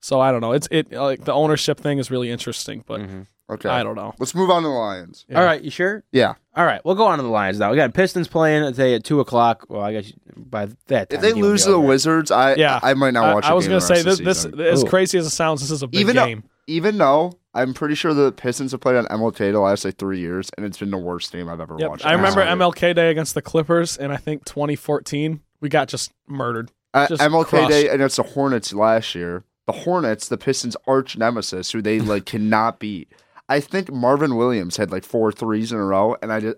[0.00, 0.52] So I don't know.
[0.52, 3.26] It's it like the ownership thing is really interesting, but Mhm.
[3.50, 3.68] okay.
[3.68, 4.14] I don't know.
[4.20, 5.26] Let's move on to the Lions.
[5.28, 5.40] Yeah.
[5.40, 6.04] All right, you sure?
[6.12, 6.34] Yeah.
[6.56, 7.70] All right, we'll go on to the Lions now.
[7.72, 9.66] We got Pistons playing today at two o'clock.
[9.68, 11.88] Well, I guess by that time If they the game will lose to the over.
[11.88, 12.78] Wizards, I Yeah.
[12.80, 13.44] I, might not watch.
[13.44, 13.56] I, watch.
[13.56, 14.86] Was game gonna the say this, of this as Ooh.
[14.86, 16.44] crazy as it sounds, this is a big Even though- game.
[16.68, 20.20] Even though I'm pretty sure the Pistons have played on MLK the last like three
[20.20, 21.90] years, and it's been the worst game I've ever Yep.
[21.90, 22.06] watched.
[22.06, 22.90] I remember Absolutely.
[22.90, 26.70] MLK Day against the Clippers, and I think 2014 we got just murdered.
[26.94, 27.68] Uh, just MLK crushed.
[27.70, 29.42] Day against the Hornets last year.
[29.66, 33.10] The Hornets, the Pistons' arch nemesis, who they like cannot beat.
[33.48, 36.56] I think Marvin Williams had like four threes in a row, and I just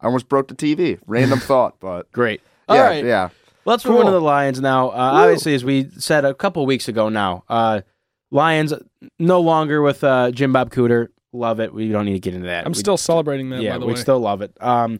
[0.00, 0.98] I almost broke the TV.
[1.06, 2.40] Random thought, but Great.
[2.68, 3.28] yeah, All right, yeah.
[3.64, 4.00] let's move Cool.
[4.00, 4.88] on to the Lions now.
[4.88, 7.82] Uh, obviously, as we said a couple weeks ago now, uh,
[8.32, 8.72] Lions
[9.20, 11.08] no longer with uh, Jim Bob Cooter.
[11.32, 11.72] Love it.
[11.72, 12.66] We don't need to get into that.
[12.66, 13.62] I'm We- still celebrating that.
[13.62, 14.56] yeah, by the we still love it.
[14.60, 14.98] Um,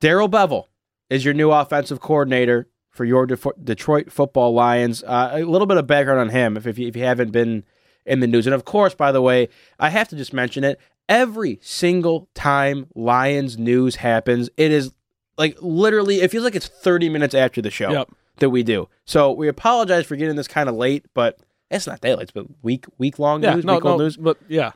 [0.00, 0.64] Darrell Bevell
[1.10, 5.02] is your new offensive coordinator for your Defo- Detroit Football Lions.
[5.02, 7.64] Uh, a little bit of background on him, if, if, you, if you haven't been
[8.06, 8.46] in the news.
[8.46, 9.48] And of course, by the way,
[9.80, 10.78] I have to just mention it.
[11.08, 14.92] Every single time Lions news happens, it is
[15.36, 18.10] like literally, it feels like it's 30 minutes after the show Yep.
[18.38, 18.88] that we do.
[19.04, 21.38] So we apologize for getting this kind of late, but
[21.76, 22.22] it's not that late.
[22.24, 24.16] It's been week week long Yeah, news, no, week no, news.
[24.16, 24.72] but yeah,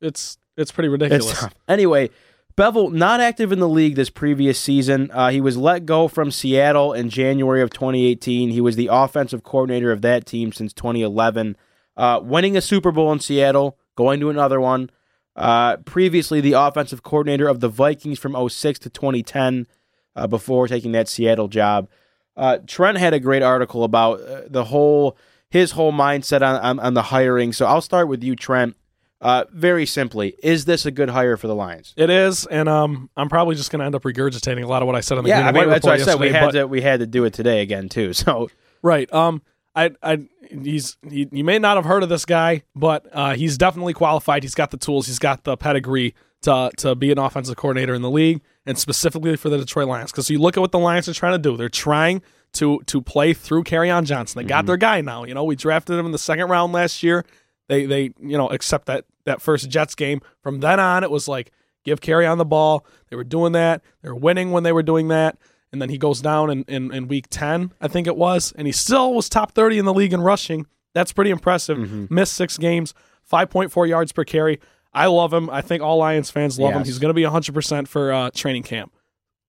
[0.00, 1.42] it's it's pretty ridiculous.
[1.44, 1.54] It's.
[1.68, 2.10] Anyway,
[2.56, 5.10] Bevell not active in the league this previous season.
[5.12, 8.50] Uh, he was let go from Seattle in January of 2018.
[8.50, 11.56] He was the offensive coordinator of that team since 2011,
[11.96, 14.90] uh, winning a Super Bowl in Seattle, going to another one.
[15.36, 19.68] Uh, previously, the offensive coordinator of the Vikings from 06 to 2010
[20.16, 21.88] uh, before taking that Seattle job.
[22.36, 25.16] Uh, Trent had a great article about uh, the whole
[25.50, 27.52] his whole mindset on, on, on the hiring.
[27.52, 28.76] So I'll start with you, Trent.
[29.20, 31.92] Uh, very simply, is this a good hire for the Lions?
[31.96, 34.86] It is, and um, I'm probably just going to end up regurgitating a lot of
[34.86, 36.20] what I said on the Yeah, I mean that's what I said.
[36.20, 38.12] We had but- to we had to do it today again too.
[38.12, 38.48] So
[38.82, 39.12] Right.
[39.12, 39.42] Um.
[39.74, 39.90] I.
[40.02, 40.20] I.
[40.50, 40.96] He's.
[41.08, 44.44] He, you may not have heard of this guy, but uh, he's definitely qualified.
[44.44, 45.08] He's got the tools.
[45.08, 49.36] He's got the pedigree to to be an offensive coordinator in the league, and specifically
[49.36, 50.12] for the Detroit Lions.
[50.12, 51.56] Because you look at what the Lions are trying to do.
[51.56, 52.22] They're trying
[52.58, 54.38] to to play through Kerryon Johnson.
[54.40, 55.24] They got their guy now.
[55.24, 57.24] You know, we drafted him in the second round last year.
[57.68, 60.20] They they you know except that that first Jets game.
[60.42, 61.52] From then on, it was like
[61.84, 62.86] give Kerryon the ball.
[63.10, 63.82] They were doing that.
[64.02, 65.38] They were winning when they were doing that.
[65.70, 68.66] And then he goes down in, in, in week 10, I think it was, and
[68.66, 70.66] he still was top 30 in the league in rushing.
[70.94, 71.76] That's pretty impressive.
[72.10, 72.94] Missed six games,
[73.30, 74.60] 5.4 yards per carry.
[74.94, 75.50] I love him.
[75.50, 76.84] I think all Lions fans love him.
[76.86, 78.94] He's going to be 100% for uh, training camp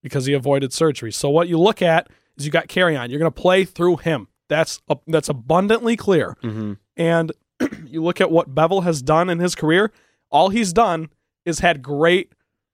[0.03, 1.13] because he avoided surgery.
[1.13, 3.09] So what you look at is you got Kerryon.
[3.09, 4.27] You're going to play through him.
[4.47, 6.35] That's a, that's abundantly clear.
[6.97, 7.31] And
[7.85, 9.91] you look at what Bevell has done in his career.
[10.31, 11.09] All he's done
[11.45, 12.33] is had great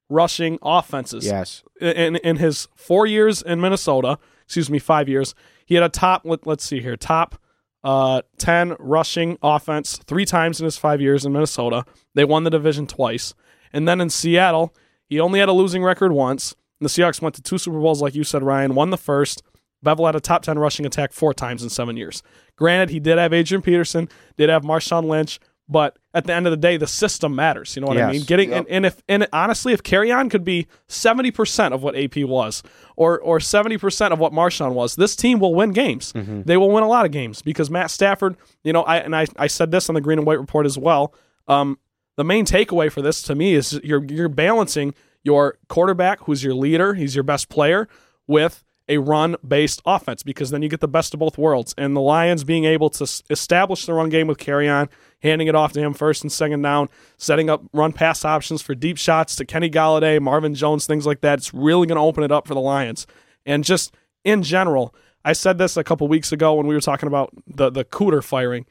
[0.10, 5.34] rushing offenses yes, in in his four years in Minnesota, excuse me, five years,
[5.66, 6.22] he had a top.
[6.26, 7.42] Let, let's see here, top
[7.84, 11.86] uh, ten rushing offense three times in his five years in Minnesota.
[12.14, 13.34] They won the division twice,
[13.74, 14.74] and then in Seattle,
[15.08, 16.56] he only had a losing record once.
[16.82, 18.76] The Seahawks went to two Super Bowls, like you said, Ryan.
[18.76, 19.42] Won the first.
[19.86, 22.24] Bevell had a top ten rushing attack four times in seven years.
[22.58, 25.40] Granted, he did have Adrian Peterson, did have Marshawn Lynch.
[25.68, 27.76] But at the end of the day, the system matters.
[27.76, 28.22] You know what I mean?
[28.22, 28.58] Getting Yep.
[28.60, 32.62] and, and if and honestly, if Kerryon could be seventy percent of what AP was,
[32.96, 36.14] or or seventy percent of what Marshawn was, this team will win games.
[36.14, 38.38] They will win a lot of games because Matt Stafford.
[38.64, 40.78] You know, I and I, I said this on the Green and White report as
[40.78, 41.16] well.
[41.48, 41.80] Um,
[42.16, 44.94] the main takeaway for this to me is you're you're balancing
[45.24, 47.88] your quarterback, who's your leader, he's your best player,
[48.28, 51.74] with a run based offense because then you get the best of both worlds.
[51.78, 54.90] And the Lions being able to s- establish the run game with Kerryon,
[55.22, 58.76] handing it off to him first and second down, setting up run pass options for
[58.76, 61.40] deep shots to Kenny Golladay, Marvin Jones, things like that.
[61.40, 63.08] It's really going to open it up for the Lions.
[63.46, 64.94] And just in general,
[65.24, 68.24] I said this a couple weeks ago when we were talking about the the Cooter
[68.24, 68.66] firing.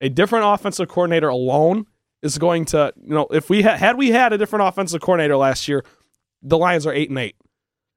[0.00, 1.86] A different offensive coordinator alone
[2.22, 5.36] is going to, you know, if we ha- had we had a different offensive coordinator
[5.36, 5.84] last year,
[6.42, 7.36] the Lions are eight and eight,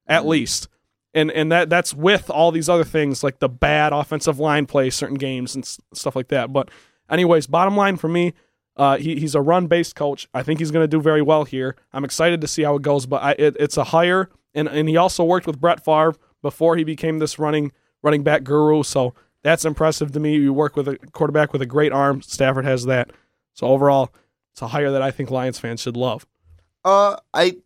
[0.06, 0.30] at mm-hmm.
[0.30, 0.68] least,
[1.16, 4.90] and and that that's with all these other things like the bad offensive line play
[4.90, 6.52] certain games and s- stuff like that.
[6.52, 6.70] But
[7.10, 8.34] anyways, bottom line for me,
[8.76, 10.28] uh, he, he's a run based coach.
[10.34, 11.74] I think he's going to do very well here.
[11.92, 13.06] I'm excited to see how it goes.
[13.06, 16.76] But I, it, it's a hire, and and he also worked with Brett Favre before
[16.76, 18.82] he became this running running back guru.
[18.82, 20.36] So that's impressive to me.
[20.36, 22.20] You work with a quarterback with a great arm.
[22.22, 23.10] Stafford has that.
[23.54, 24.12] So overall,
[24.52, 26.26] it's a hire that I think Lions fans should love.
[26.84, 27.56] Uh, I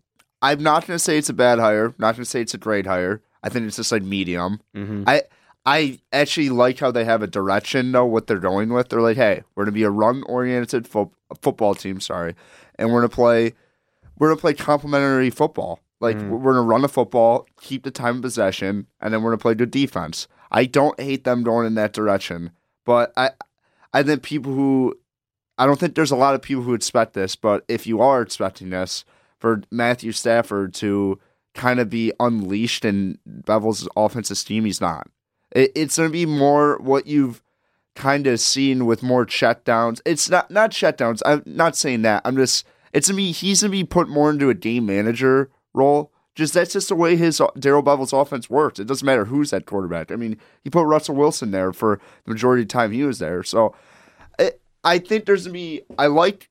[0.40, 1.94] I'm not gonna say it's a bad hire.
[1.98, 3.22] Not gonna say it's a great hire.
[3.42, 4.60] I think it's just like medium.
[4.76, 5.04] Mhm.
[5.06, 5.22] I
[5.66, 8.88] I actually like how they have a direction, know what they're going with.
[8.88, 12.00] They're like, hey, we're gonna be a run oriented fo- football team.
[12.00, 12.34] Sorry,
[12.76, 13.52] and we're gonna play
[14.18, 15.80] we're gonna play complementary football.
[16.00, 19.38] Like we're gonna run the football, keep the time of possession, and then we're gonna
[19.38, 20.28] play good defense.
[20.50, 22.50] I don't hate them going in that direction,
[22.86, 23.30] but I
[23.92, 24.94] I think people who
[25.58, 28.22] I don't think there's a lot of people who expect this, but if you are
[28.22, 29.04] expecting this,
[29.38, 31.18] for Matthew Stafford to
[31.54, 35.08] kind of be unleashed in Bevell's offensive scheme, he's not.
[35.52, 37.42] It, it's going to be more what you've
[37.94, 40.00] kind of seen with more shutdowns.
[40.04, 41.22] It's not not shutdowns.
[41.24, 42.22] I'm not saying that.
[42.24, 46.12] I'm just it's gonna be he's gonna be put more into a game manager role.
[46.34, 48.78] Just that's just the way his uh, Darrell Bevell's offense works.
[48.78, 50.10] It doesn't matter who's that quarterback.
[50.10, 53.18] I mean, he put Russell Wilson there for the majority of the time he was
[53.18, 53.42] there.
[53.42, 53.74] So
[54.38, 54.52] I,
[54.84, 55.82] I think there's gonna be.
[55.98, 56.48] I like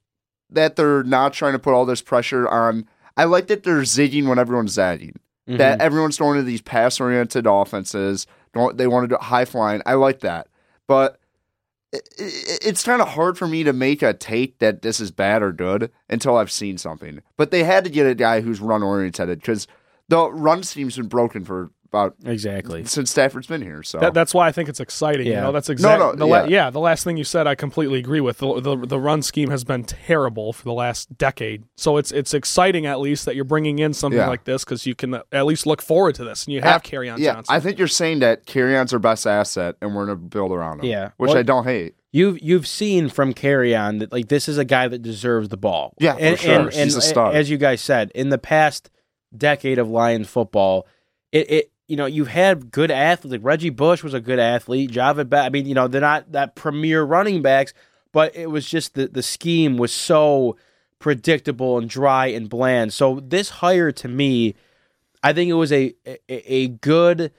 [0.50, 2.88] that they're not trying to put all this pressure on.
[3.20, 5.20] I like that they're zigging when everyone's zagging.
[5.46, 5.82] That mm-hmm.
[5.82, 8.28] everyone's going to these pass oriented offenses.
[8.54, 9.82] Don't they want to do high flying?
[9.86, 10.48] I like that,
[10.88, 11.20] but
[11.92, 15.12] it, it, it's kind of hard for me to make a take that this is
[15.12, 17.22] bad or good until I've seen something.
[17.36, 19.68] But they had to get a guy who's run oriented because
[20.08, 22.86] the run scheme's been broken for about exactly.
[22.86, 23.84] since Stafford's been here.
[23.84, 25.26] So That, that's why I think it's exciting.
[25.28, 25.42] You Yeah.
[25.42, 26.66] know, that's exactly no, the la- yeah.
[26.66, 26.70] yeah.
[26.70, 28.38] The last thing you said, I completely agree with.
[28.38, 31.64] The, the the run scheme has been terrible for the last decade.
[31.78, 34.28] So it's it's exciting at least that you're bringing in something Yeah.
[34.28, 37.18] like this because you can at least look forward to this and you have Kerryon
[37.18, 37.56] Yeah, Johnson.
[37.56, 40.86] I think you're saying that Kerryon's our best asset, and we're gonna build around him.
[40.86, 41.10] Yeah.
[41.18, 41.96] which Well- I don't hate.
[42.12, 45.58] You've you've seen from carry on that like this is a guy that deserves the
[45.58, 45.94] ball.
[46.00, 46.54] Yeah, for and, sure.
[46.62, 47.36] And, He's and a stud.
[47.36, 48.90] as you guys said, in the past
[49.38, 50.88] decade of Lions football,
[51.32, 53.32] it, it you know you've had good athletes.
[53.34, 54.92] Like Reggie Bush was a good athlete.
[54.92, 57.74] Jahvid, ba- I mean, you know they're not that premier running backs,
[58.14, 60.56] but it was just the the scheme was so
[61.00, 62.94] predictable and dry and bland.
[62.94, 64.56] So this hire to me,
[65.24, 67.32] I think it was a a, a good.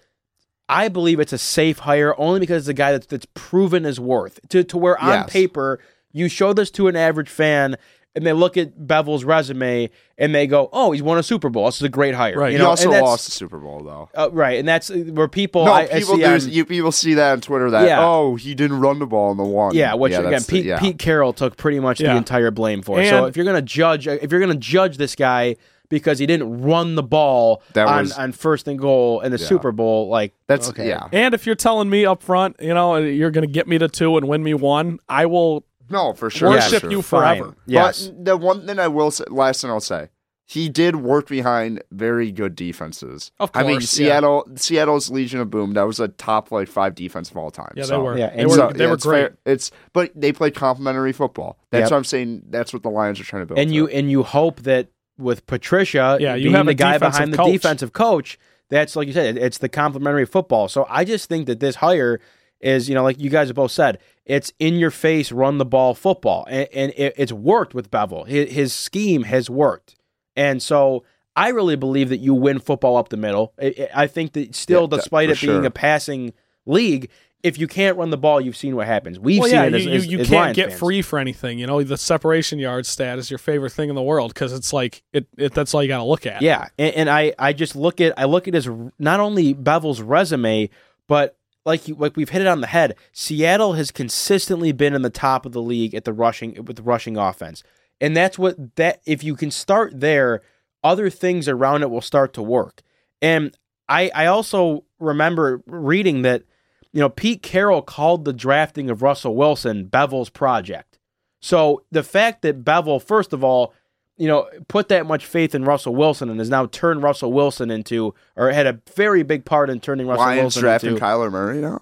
[0.69, 3.99] I believe it's a safe hire only because it's a guy that's, that's proven his
[3.99, 5.31] worth to, to where on Yes.
[5.33, 5.81] paper
[6.13, 7.77] you show this to an average fan
[8.15, 11.67] and they look at Bevell's resume and they go, "Oh, he's won a Super Bowl.
[11.67, 12.53] This is a great hire." Right.
[12.53, 14.09] You he know, also and lost the Super Bowl though.
[14.15, 15.65] uh, right, and that's where people.
[15.65, 16.27] no, I, I people see do.
[16.27, 18.05] on- You people see that on Twitter that Yeah.
[18.05, 19.75] oh he didn't run the ball in the one.
[19.75, 20.79] Yeah, which again, that's the- Pete, yeah.
[20.81, 22.13] Pete Carroll took pretty much Yeah.
[22.13, 23.03] the entire blame for.
[23.05, 25.57] so if you're gonna judge, if you're gonna judge this guy
[25.89, 29.39] because he didn't run the ball That on, was- on first and goal in the
[29.39, 29.47] Yeah.
[29.47, 30.87] Super Bowl, like That's okay.
[30.89, 31.09] yeah.
[31.13, 33.89] And if you're telling me up front, you know, you're going to get me to
[33.89, 36.53] two and win me one, I will No, for sure.
[36.53, 36.67] Yes.
[36.69, 36.91] for worship sure.
[36.91, 37.39] you Fine.
[37.39, 37.57] forever.
[37.67, 40.09] Yes, But the one thing I will say, last thing I'll say,
[40.47, 43.31] he did work behind very good defenses.
[43.39, 44.07] Of course, I mean, course, yeah.
[44.09, 47.73] Seattle, Seattle's Legion of Boom, that was a top like five defense of all time.
[47.77, 48.19] Yeah, they So- were.
[48.19, 49.21] Yeah, they were, so- they yeah, were it's great.
[49.29, 49.37] fair.
[49.47, 51.57] It's but they played complementary football.
[51.71, 51.91] That's Yep.
[51.93, 52.43] what I'm saying.
[52.51, 53.59] That's what the Lions are trying to build.
[53.61, 56.95] and you and you hope that with Patricia, Yeah, you being have the a guy
[56.95, 58.39] defensive behind the defensive coach,
[58.71, 60.67] that's like you said, it's the complementary football.
[60.69, 62.21] So I just think that this hire
[62.61, 65.65] is, you know, like you guys have both said, it's in your face, run the
[65.65, 68.27] ball football, and, and it, it's worked with Bevell.
[68.29, 69.97] His, his scheme has worked,
[70.37, 73.53] and so I really believe that you win football up the middle.
[73.61, 75.65] I, I- think that still, Yeah, despite for it being sure.
[75.65, 76.33] a passing
[76.67, 77.09] league,
[77.43, 79.19] if you can't run the ball, you've seen what happens.
[79.19, 80.79] We've Well, seen yeah, it you, as, you, as- you as can't Lions get fans.
[80.81, 81.59] free for anything.
[81.59, 84.73] You know, the separation yard stat is your favorite thing in the world because it's
[84.75, 85.55] like it, it.
[85.55, 86.43] That's all you got to look at.
[86.43, 88.69] Yeah, and, and I I just look at I look at his
[88.99, 90.69] not only Bevell's resume,
[91.09, 92.97] but like you, like we've hit it on the head.
[93.13, 97.17] Seattle has consistently been in the top of the league at the rushing with rushing
[97.17, 97.63] offense,
[98.01, 100.43] and that's what that if you can start there,
[100.83, 102.83] other things around it will start to work.
[103.21, 103.57] And
[103.89, 106.45] I I also remember reading that
[106.93, 110.99] you know Pete Carroll called the drafting of Russell Wilson Bevell's project.
[111.41, 113.73] So the fact that Bevell, first of all,
[114.21, 117.71] you know, put that much faith in Russell Wilson and has now turned Russell Wilson
[117.71, 120.41] into, or had a very big part in turning Russell Wilson into.
[120.41, 121.01] Lions Wilson drafting into.
[121.03, 121.81] Kyler Murray now.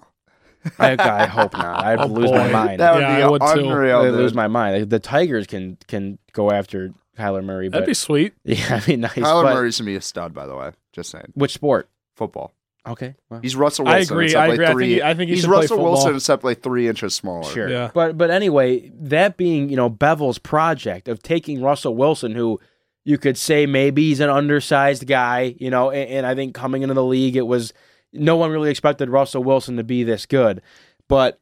[0.77, 1.83] I, I hope not.
[1.85, 2.79] I'd Oh, lose my mind.
[2.79, 3.99] That would Yeah, be I would unreal.
[3.99, 4.89] I'd lose my mind.
[4.89, 8.33] The Tigers can can go after Kyler Murray, that'd be sweet.
[8.45, 9.11] yeah, I mean, nice.
[9.13, 10.71] Kyler but Murray's gonna be a stud, by the way.
[10.93, 11.89] Just saying, which sport?
[12.15, 12.53] football.
[12.89, 14.13] Okay, well, He's Russell I Wilson.
[14.15, 14.25] agree.
[14.25, 14.65] except I like agree.
[14.65, 15.91] I think he- I think he he's should play Russell football.
[15.93, 17.43] Wilson, except like three inches smaller.
[17.51, 17.69] Sure.
[17.69, 17.91] Yeah.
[17.93, 22.59] But but anyway, that being, you know, Bevell's project of taking Russell Wilson, who
[23.05, 26.81] you could say maybe he's an undersized guy, you know, and, and I think coming
[26.83, 27.73] into the league it was
[28.11, 30.61] no one really expected Russell Wilson to be this good.
[31.07, 31.39] But,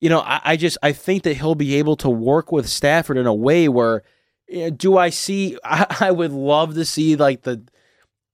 [0.00, 3.16] you know, I, I just I think that he'll be able to work with Stafford
[3.18, 4.02] in a way where
[4.50, 7.62] eh, do I see I, I would love to see like the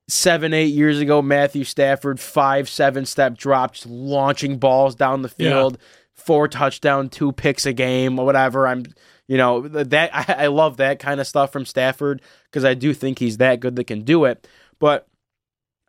[0.09, 5.51] seven, eight years ago, Matthew Stafford, five, seven step drops, launching balls down the Yeah.
[5.51, 5.79] field,
[6.15, 8.67] four touchdown, two picks a game, or whatever.
[8.67, 8.85] I'm,
[9.27, 12.95] you know, that I, I love that kind of stuff from Stafford because I do
[12.95, 14.49] think he's that good that can do it.
[14.79, 15.07] But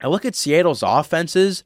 [0.01, 1.63] I look at Seattle's offenses,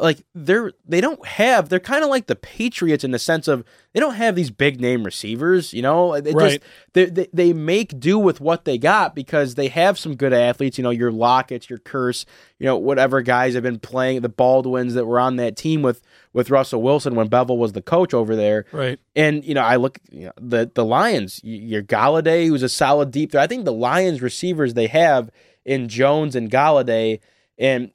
[0.00, 3.64] like they're they don't have they're kind of like the Patriots in the sense of
[3.92, 6.14] they don't have these big name receivers, you know.
[6.14, 6.60] It Right.
[6.60, 6.60] just
[6.94, 10.78] they, they they make do with what they got because they have some good athletes.
[10.78, 12.24] You know, your Lockett's, your Kearse,
[12.58, 16.02] you know, whatever guys have been playing, the Baldwins that were on that team with
[16.32, 18.64] with Russell Wilson when Bevell was the coach over there.
[18.72, 18.98] Right.
[19.14, 23.10] And you know, I look you know, the the Lions, your Golladay, who's a solid
[23.10, 23.44] deep threat.
[23.44, 25.30] I think the Lions receivers they have
[25.64, 27.20] in Jones and Golladay
[27.58, 27.90] and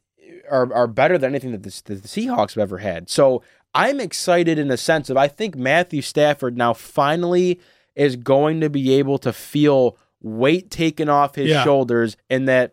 [0.50, 3.10] are are better than anything that the, that the Seahawks have ever had.
[3.10, 7.60] So I'm excited in the sense of I think Matthew Stafford now finally
[7.96, 11.64] is going to be able to feel weight taken off his Yeah.
[11.64, 12.72] shoulders and that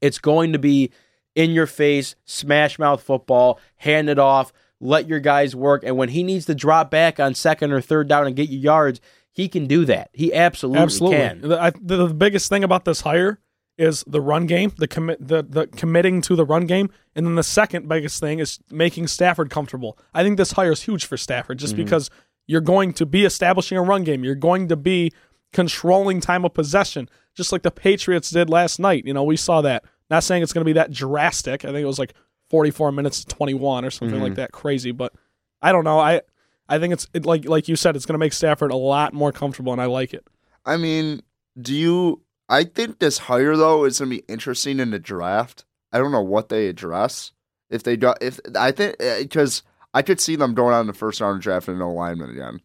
[0.00, 0.90] it's going to be
[1.34, 5.82] in your face, smash mouth football, hand it off, let your guys work.
[5.84, 8.58] And when he needs to drop back on second or third down and get you
[8.58, 10.10] yards, he can do that.
[10.12, 11.18] He absolutely, Absolutely.
[11.18, 11.40] can.
[11.42, 13.38] The, I, the, the biggest thing about this hire
[13.78, 17.36] is the run game, the commit, the, the committing to the run game, and then
[17.36, 19.98] the second biggest thing is making Stafford comfortable.
[20.12, 21.84] I think this hire is huge for Stafford, just mm-hmm.
[21.84, 22.10] because
[22.46, 24.24] you're going to be establishing a run game.
[24.24, 25.12] You're going to be
[25.52, 29.04] controlling time of possession, just like the Patriots did last night.
[29.06, 29.84] You know, we saw that.
[30.10, 31.64] Not saying it's going to be that drastic.
[31.64, 32.14] I think it was like
[32.50, 34.34] 44 minutes to 21 or something like mm-hmm.
[34.36, 34.90] that, crazy.
[34.90, 35.12] But
[35.62, 35.98] I don't know.
[35.98, 36.22] I
[36.68, 39.12] I think it's it, like like you said, it's going to make Stafford a lot
[39.12, 40.26] more comfortable, and I like it.
[40.64, 41.22] I mean,
[41.60, 42.22] do you?
[42.48, 45.64] I think this hire though is gonna be interesting in the draft.
[45.92, 47.32] I don't know what they address
[47.70, 48.14] if they do.
[48.20, 49.62] If I think eh, because
[49.94, 52.60] I could see them going out in the first round and drafting no lineman again.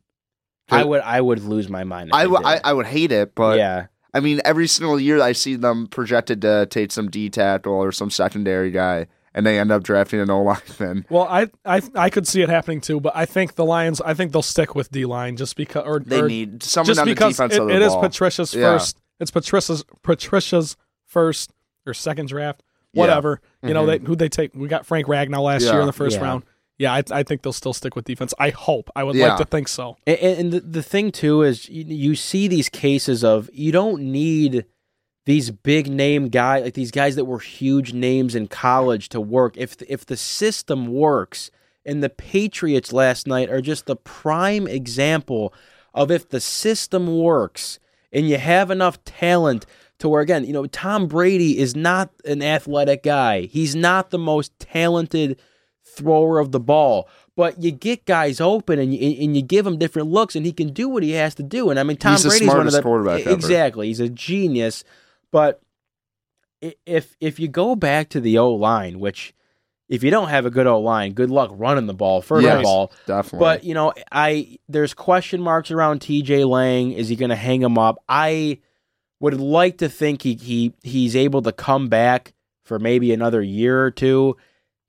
[0.70, 2.10] I would I would lose my mind.
[2.10, 2.62] if I would did I.
[2.64, 3.88] I would hate it, but yeah.
[4.14, 7.92] I mean, every single year I see them projected to take some D tackle or
[7.92, 11.06] some secondary guy, and they end up drafting an O lineman.
[11.10, 14.00] Well, I, I I could see it happening too, but I think the Lions.
[14.02, 17.00] I think they'll stick with D line just because, or They or need someone just
[17.00, 18.02] on the because defense it, of the it is ball.
[18.02, 18.78] Patricia's Yeah.
[18.78, 18.98] first.
[19.20, 21.51] It's Patricia's Patricia's first
[21.86, 23.41] or second draft, whatever.
[23.61, 24.03] You know, mm-hmm.
[24.03, 24.53] they who they take.
[24.55, 25.74] We got Frank Ragnow last Yeah.
[25.74, 26.24] year in the first Yeah.
[26.24, 26.43] round.
[26.80, 28.34] yeah, I, I think they'll still stick with defense.
[28.39, 28.89] I hope.
[28.95, 29.30] I would Yeah.
[29.30, 29.95] like to think so.
[30.07, 34.01] And, and the, the thing too is you, you see these cases of you don't
[34.01, 34.66] need
[35.26, 39.55] these big name guys like these guys that were huge names in college to work.
[39.55, 41.51] If the, if the system works,
[41.86, 45.53] and the Patriots last night are just the prime example
[45.93, 47.80] of if the system works
[48.14, 49.66] and you have enough talent
[49.99, 53.41] to where again, you know, Tom Brady is not an athletic guy.
[53.41, 55.39] He's not the most talented
[55.86, 57.07] thrower of the ball.
[57.36, 60.51] But you get guys open and you, and you give him different looks, and he
[60.51, 61.72] can do what he has to do.
[61.72, 63.32] And I mean, Tom He's Brady's one of smartest the quarterback ever.
[63.32, 63.88] exactly.
[63.88, 64.84] He's a genius.
[65.32, 65.59] But
[66.86, 69.34] if if you go back to the O line, which
[69.94, 72.22] if you don't have a good O line, good luck running the ball.
[72.22, 73.39] First Yes, of all, Definitely.
[73.39, 76.46] but you know, I there's question marks around T.J.
[76.46, 76.91] Lang.
[76.94, 77.98] Is he going to hang him up?
[78.10, 78.60] I
[79.20, 82.34] would like to think he he he's able to come back
[82.64, 84.36] for maybe another year or two.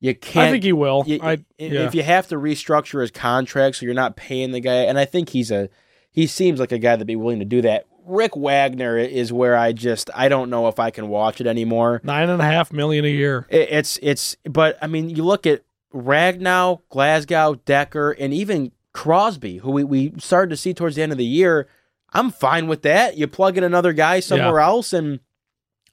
[0.01, 0.49] You can't.
[0.49, 1.05] I think he will.
[1.07, 1.87] you- I, i- yeah.
[1.87, 5.05] If you have to restructure his contract so you're not paying the guy, and I
[5.05, 5.69] think he's a
[6.11, 7.87] he seems like a guy that'd be willing to do that.
[8.07, 12.01] Rick Wagner is where I just I don't know if I can watch it anymore.
[12.05, 13.47] Nine and a half million a year.
[13.49, 19.59] It, it's it's but I mean you look at Ragnow, Glasgow, Decker, and even Crosby,
[19.59, 21.69] who we, we started to see towards the end of the year.
[22.13, 23.17] I'm fine with that.
[23.17, 25.21] You plug in another guy somewhere else, and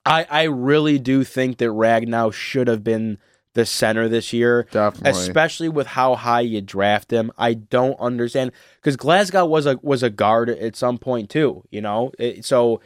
[0.05, 3.18] I I really do think that Ragnow should have been
[3.54, 5.12] the center this year, definitely.
[5.12, 7.32] especially with how high you draft him.
[7.38, 11.64] I don't understand because Glasgow was a was a guard at some point too.
[11.70, 12.82] You know, It- so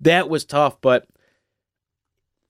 [0.00, 1.06] that was tough, but.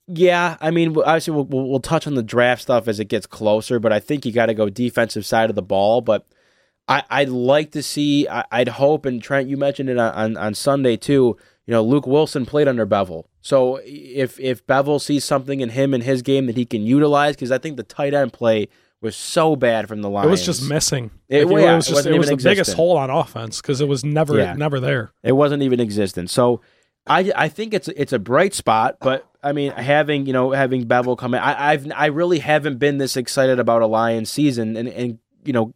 [0.08, 3.24] Yeah, I mean, obviously we'll, we'll we'll touch on the draft stuff as it gets
[3.24, 6.00] closer, but I think you got to go defensive side of the ball.
[6.00, 6.26] But
[6.88, 10.36] I, I'd like to see, I, I'd hope, and Trent, you mentioned it on, on,
[10.36, 11.36] on Sunday too.
[11.66, 15.94] You know, Luke Wilson played under Bevell, so if if Bevell sees something in him
[15.94, 18.68] in his game that he can utilize, because I think the tight end play
[19.00, 20.26] was so bad from the Lions.
[20.26, 21.10] It was just missing.
[21.28, 23.60] It- Like, yeah, was it just wasn't it was the even biggest hole on offense
[23.60, 24.54] because it was never Yeah.
[24.54, 25.12] never there.
[25.22, 26.30] It wasn't even existent.
[26.30, 26.60] So
[27.06, 30.84] I I think it's it's a bright spot, but I mean having you know having
[30.86, 34.76] Bevell come in, I, I've I really haven't been this excited about a Lions season,
[34.76, 35.74] and and you know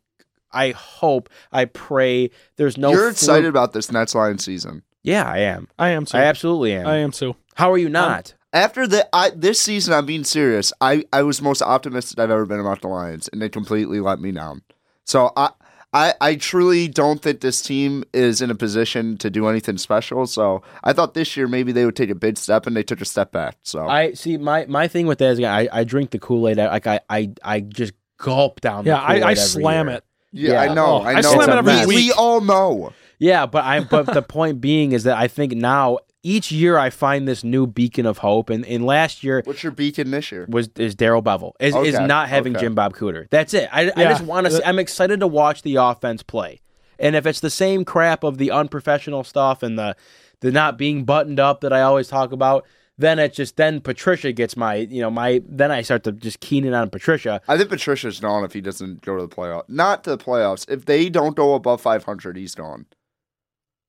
[0.53, 4.83] I hope I pray there's no You're fluke- excited about this Nets Lions season.
[5.07, 5.69] Yeah, I am.
[5.79, 6.19] I am too.
[6.19, 6.87] I absolutely am.
[6.87, 7.37] I am too.
[7.55, 8.35] How are you um, not?
[8.53, 10.73] After the I, this season, I'm being serious.
[10.81, 14.19] I, I was most optimistic I've ever been about the Lions, and they completely let
[14.19, 14.63] me down.
[15.05, 15.51] So I,
[15.93, 20.27] I I truly don't think this team is in a position to do anything special.
[20.27, 23.01] So I thought this year maybe they would take a big step, and they took
[23.01, 23.59] a step back.
[23.63, 26.57] So I see my my thing with that is I I drink the Kool Aid
[26.57, 28.85] like I I I just gulp down.
[28.87, 29.97] Yeah, the I, I Kool-Aid every slam year.
[29.99, 30.05] it.
[30.33, 30.61] yeah, yeah.
[30.71, 32.93] I know, Oh, I I slam it every we, we all know.
[33.19, 36.91] Yeah, but I but the point being is that I think now each year I
[36.91, 40.47] find this new beacon of hope, and, and last year What's your beacon this year?
[40.49, 42.65] was is Darrell Bevell is is not having okay.
[42.67, 43.29] Jim Bob Cooter.
[43.31, 43.69] That's it.
[43.73, 44.67] I, I just want to.
[44.69, 46.61] I'm excited to watch the offense play,
[46.99, 49.97] and if it's the same crap of the unprofessional stuff and the
[50.41, 52.67] the not being buttoned up that I always talk about,
[52.99, 56.41] then it just then Patricia gets my you know my then I start to just
[56.41, 57.41] keen in on Patricia.
[57.47, 59.69] I think Patricia's gone if he doesn't go to the playoffs.
[59.69, 60.69] Not to the playoffs.
[60.69, 62.87] If they don't go above 500, he's gone.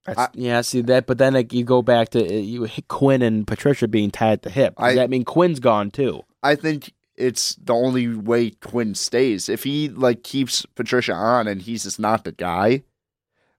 [0.08, 3.46] That's, yeah, see that, but then like, you go back to uh, you Quinn and
[3.46, 4.76] Patricia being tied at the hip.
[4.78, 6.24] Does I- that mean Quinn's gone too?
[6.42, 9.50] I think it's the only way Quinn stays.
[9.50, 12.84] If he like keeps Patricia on and he's just not the guy,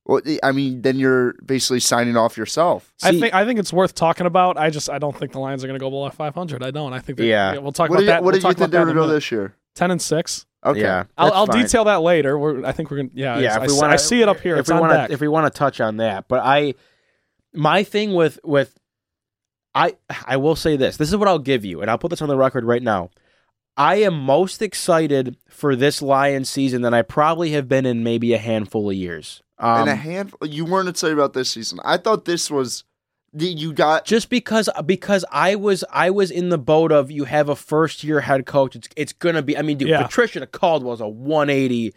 [0.05, 2.95] well, I mean, then you're basically signing off yourself.
[3.03, 4.57] I think I think it's worth talking about.
[4.57, 6.63] I just I don't think the Lions are going to go below 500.
[6.63, 6.95] I don't.
[6.95, 7.59] I think that, Yeah.
[7.59, 8.23] we'll talk What about did, that.
[8.23, 9.55] what we'll did you talk think they were that in going to go this year?
[9.79, 10.45] 10 and six.
[10.67, 10.81] Okay.
[10.81, 11.63] Yeah, I'll, I'll fine.
[11.63, 12.37] detail that later.
[12.37, 13.11] We're, I think we're gonna.
[13.15, 14.55] Yeah, yeah, I, if we I- want I see it up here.
[14.57, 16.75] If It's we want to, if we want to touch on that, but I,
[17.55, 18.77] my thing with with,
[19.75, 19.95] I
[20.27, 20.97] I will say this.
[20.97, 23.11] This is what I'll give you, and I'll put this on the record right now.
[23.77, 28.35] I am most excited for this Lions season than I probably have been in maybe
[28.35, 29.41] a handful of years.
[29.59, 30.49] Um, and a handful.
[30.49, 31.79] You weren't excited about this season.
[31.85, 32.83] I thought this was.
[33.33, 34.05] The- You got.
[34.05, 38.03] just because because I was I was in the boat of you have a first
[38.05, 38.75] year head coach.
[38.77, 39.57] It's it's gonna be.
[39.57, 40.03] I mean, dude, Yeah.
[40.03, 41.95] Patricia Caldwell's a 180.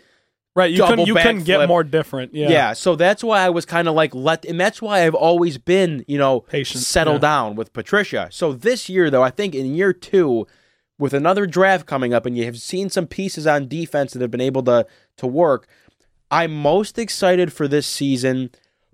[0.54, 1.46] right, you double couldn't you couldn't backflip.
[1.46, 2.34] get more different.
[2.36, 2.74] Yeah, Yeah.
[2.74, 6.04] so that's why I was kind of like let, and that's why I've always been,
[6.10, 7.20] you know, Patient, settle yeah.
[7.20, 8.28] down with Patricia.
[8.32, 10.46] So this year, though, I think in year two,
[11.00, 14.30] with another draft coming up, and you have seen some pieces on defense that have
[14.32, 14.86] been able to
[15.18, 15.68] to work.
[16.30, 18.52] I'm most excited for this season,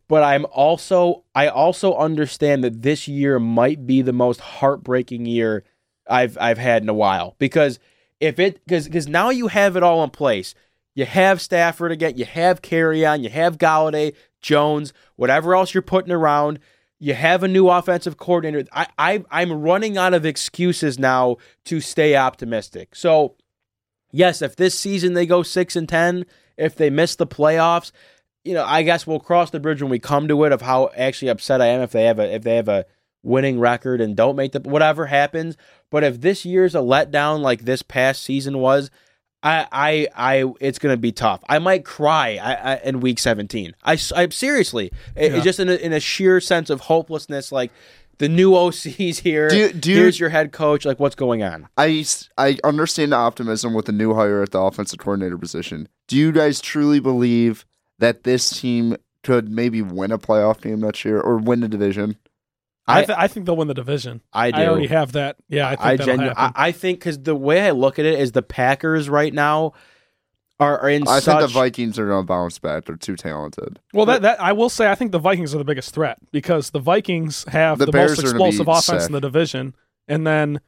[0.08, 5.64] but I'm also I also understand that this year might be the most heartbreaking year
[6.10, 7.80] I've I've had in a while because
[8.20, 10.55] if it because because now you have it all in place.
[10.95, 12.18] You have Stafford again.
[12.18, 13.22] You have Kerryon.
[13.22, 16.58] You have Golladay, Jones, whatever else you're putting around.
[16.97, 18.68] You have a new offensive coordinator.
[18.72, 22.95] I, I I'm running out of excuses now to stay optimistic.
[22.95, 23.36] So
[24.12, 26.26] yes, if this season they go six and ten,
[26.58, 27.91] if they miss the playoffs,
[28.48, 30.89] you know, I guess we'll cross the bridge when we come to it of how
[30.95, 32.86] actually upset I am if they have a if they have a
[33.24, 35.58] winning record and don't make the whatever happens.
[35.91, 38.89] But if this year's a letdown like this past season was,
[39.43, 41.43] I I I it's gonna be tough.
[41.50, 43.74] I might cry I, I, in week seventeen.
[43.84, 45.39] I, I seriously, it, Yeah.
[45.41, 47.72] just in a, in a sheer sense of hopelessness, like.
[48.20, 49.48] The new OC's here.
[49.48, 50.86] Do do Here's your head coach.
[50.86, 51.68] Like, what's going on?
[51.78, 52.04] I,
[52.36, 55.88] I understand the optimism with the new hire at the offensive coordinator position.
[56.08, 57.64] Do you guys truly believe
[58.00, 62.18] that this team could maybe win a playoff game next year or win the division?
[62.89, 64.22] I, I- th- I think they'll win the division.
[64.32, 64.62] I do.
[64.62, 65.36] I already have that.
[65.50, 66.52] Yeah, I think I genu- I.
[66.56, 69.74] I think because the way I look at it is the Packers right now
[70.60, 71.26] are, are in I such.
[71.39, 72.86] think the Vikings are going to bounce back.
[72.86, 73.80] They're too talented.
[73.93, 76.70] well, that, that I will say, I think the Vikings are the biggest threat because
[76.70, 79.10] the Vikings have The the, most are gonna be explosive offense sick.
[79.10, 79.76] in the division,
[80.08, 80.62] and then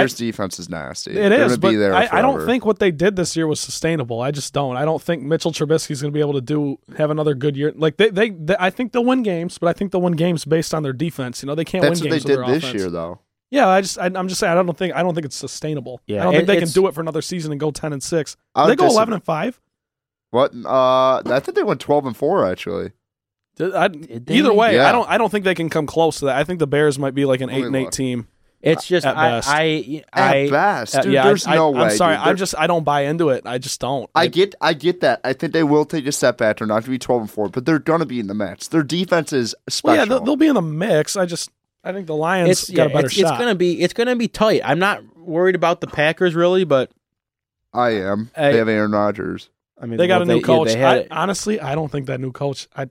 [0.00, 1.12] Bears defense is nasty.
[1.12, 1.38] it They're is.
[1.52, 4.20] gonna But be there I, I don't think what they did this year was sustainable.
[4.20, 4.76] I just don't.
[4.76, 7.72] I don't think Mitchell Trubisky's going to be able to do have another good year.
[7.74, 10.44] Like they, they, they, I think they'll win games, but I think they'll win games
[10.44, 11.42] based on their defense.
[11.42, 12.80] You know, they can't that's win what they games with did their this offense.
[12.82, 13.20] year, though.
[13.50, 16.00] Yeah, I just I, I'm just saying I don't think I don't think it's sustainable.
[16.06, 18.02] Yeah, I don't think they can do it for another season and go ten and
[18.02, 18.36] six.
[18.54, 19.60] I they go dis- eleven and five.
[20.30, 20.52] What?
[20.64, 22.90] Uh, I think they went twelve and four actually.
[23.60, 24.88] I, Did either way, Yeah.
[24.88, 26.36] I don't I don't think they can come close to that.
[26.36, 27.92] I think the Bears might be like an Let eight and eight look.
[27.92, 28.26] team.
[28.64, 29.48] It's just At I best.
[29.48, 31.12] I At I, best, Uh, dude.
[31.12, 31.82] yeah, there's I, no I, way.
[31.90, 32.26] I'm sorry, dude.
[32.26, 33.42] I'm just I don't buy into it.
[33.46, 34.08] I just don't.
[34.14, 35.20] I Like, get, I get that.
[35.24, 36.58] I think they will take a step back.
[36.58, 38.34] They're not going to be twelve and four, but they're going to be in the
[38.34, 38.68] mix.
[38.68, 39.88] Their defense is special.
[39.88, 41.16] well, yeah, they'll, they'll be in the mix.
[41.16, 41.50] I just
[41.84, 43.32] I think the Lions it's got yeah, a better it's, shot.
[43.34, 44.62] it's gonna be it's gonna be tight.
[44.64, 46.90] I'm not worried about the Packers really, but
[47.72, 48.30] I am.
[48.36, 49.50] I- they have Aaron Rodgers.
[49.80, 50.68] I mean they got a new yeah, coach.
[50.68, 52.68] they had I, honestly, I don't think that new coach.
[52.76, 52.86] I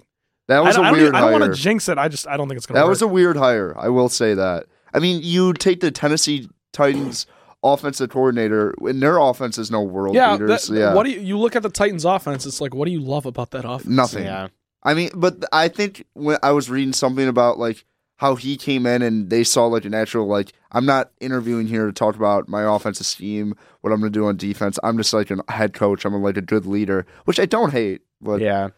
[0.48, 1.98] That was don't, a I don't, weird even- I don't want to jinx it.
[1.98, 2.80] I just I don't think it's gonna.
[2.80, 2.90] that work.
[2.90, 3.74] was a weird hire.
[3.78, 4.66] I will say that.
[4.94, 7.26] I mean, you take the Tennessee Titans
[7.64, 10.34] offensive coordinator, and their offense is no world yeah.
[10.38, 10.68] beaters.
[10.68, 12.46] that- yeah, What do you you look at the Titans offense?
[12.46, 13.86] It's like what do you love about that offense?
[13.88, 14.26] nothing.
[14.26, 14.48] yeah.
[14.84, 17.86] I mean, but I think when I was reading something about like
[18.18, 21.86] how he came in and they saw like a natural like I'm not interviewing here
[21.86, 24.78] to talk about my offensive scheme, what I'm going to do on defense.
[24.84, 26.04] I'm just like a head coach.
[26.04, 28.70] I'm like a good leader, which I don't hate, but Yeah.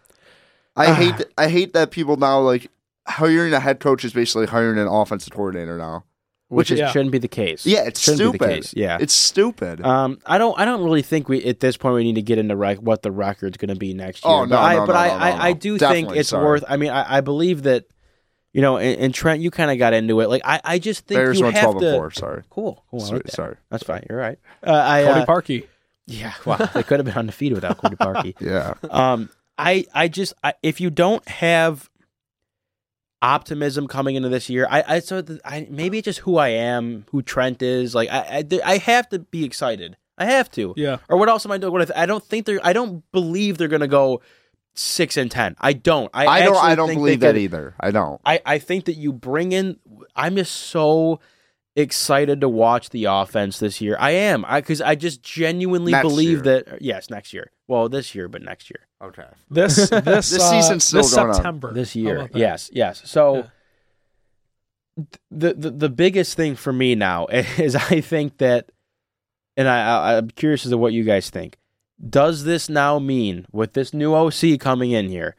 [0.76, 0.94] I Ah.
[0.94, 2.70] hate th- I hate that people now like
[3.08, 6.06] hiring a head coach is basically hiring an offensive coordinator now.
[6.48, 6.92] Which, Which is, yeah.
[6.92, 7.66] shouldn't be the case.
[7.66, 8.56] Yeah, it's shouldn't Be the stupid.
[8.64, 8.74] case.
[8.78, 8.98] Yeah.
[9.02, 9.82] It's stupid.
[9.84, 10.58] Um, I don't.
[10.60, 13.02] I don't really think we at this point we need to get into rec- what
[13.02, 14.32] the record's going to be next year.
[14.32, 15.60] Oh, but no, I, no, but no, I, no, no, I, I no.
[15.60, 16.46] do think it's sorry.
[16.46, 16.64] worth.
[16.70, 17.86] I mean, I, I believe that,
[18.54, 20.30] you know, and, and Trent, you kind of got into it.
[20.30, 21.88] Like, I, I just think Bears you have 12 to.
[21.88, 22.44] and 4, sorry.
[22.52, 22.86] Cool.
[22.92, 23.00] cool.
[23.00, 23.32] Sorry, like that.
[23.34, 23.56] sorry.
[23.72, 24.06] That's fine.
[24.08, 24.38] You're right.
[24.66, 25.68] Uh, I, Cody uh, Parkey.
[26.06, 26.34] yeah.
[26.46, 28.36] Well, they could have been undefeated without Cody Parkey.
[28.40, 28.76] Yeah.
[28.92, 31.90] Um, I, I just, I, if you don't have
[33.26, 36.50] optimism coming into this year, I, I so the, I maybe it's just who I
[36.50, 37.96] am, who Trent is.
[37.96, 39.98] Like, I, I, I have to be excited.
[40.18, 40.74] I have to.
[40.78, 40.98] Yeah.
[41.10, 41.74] Or what else am I doing?
[41.74, 42.60] What if, I don't think they're.
[42.64, 44.22] I don't believe they're going to go
[44.76, 45.56] six and ten.
[45.60, 46.10] I don't.
[46.14, 47.76] I, I don't I don't think believe that either.
[47.80, 48.22] I don't.
[48.26, 49.80] I, I think that you bring in.
[50.16, 51.20] I'm just so
[51.76, 53.98] excited to watch the offense this year.
[54.00, 54.46] I am.
[54.48, 56.64] I because I just genuinely Next believe year.
[56.64, 56.82] that.
[56.82, 57.52] Yes, next year.
[57.68, 58.88] Well, this year, but next year.
[59.04, 59.26] Okay.
[59.50, 61.34] This this This uh, season's still this going on.
[61.34, 61.74] September.
[61.74, 62.30] This year.
[62.34, 63.02] Yes, yes.
[63.06, 63.36] So
[64.98, 65.04] Yeah.
[65.32, 68.72] the, the the biggest thing for me now is I think that,
[69.58, 71.58] and I, I I'm curious as to what you guys think.
[72.10, 75.36] Does this now mean with this new OC coming in here?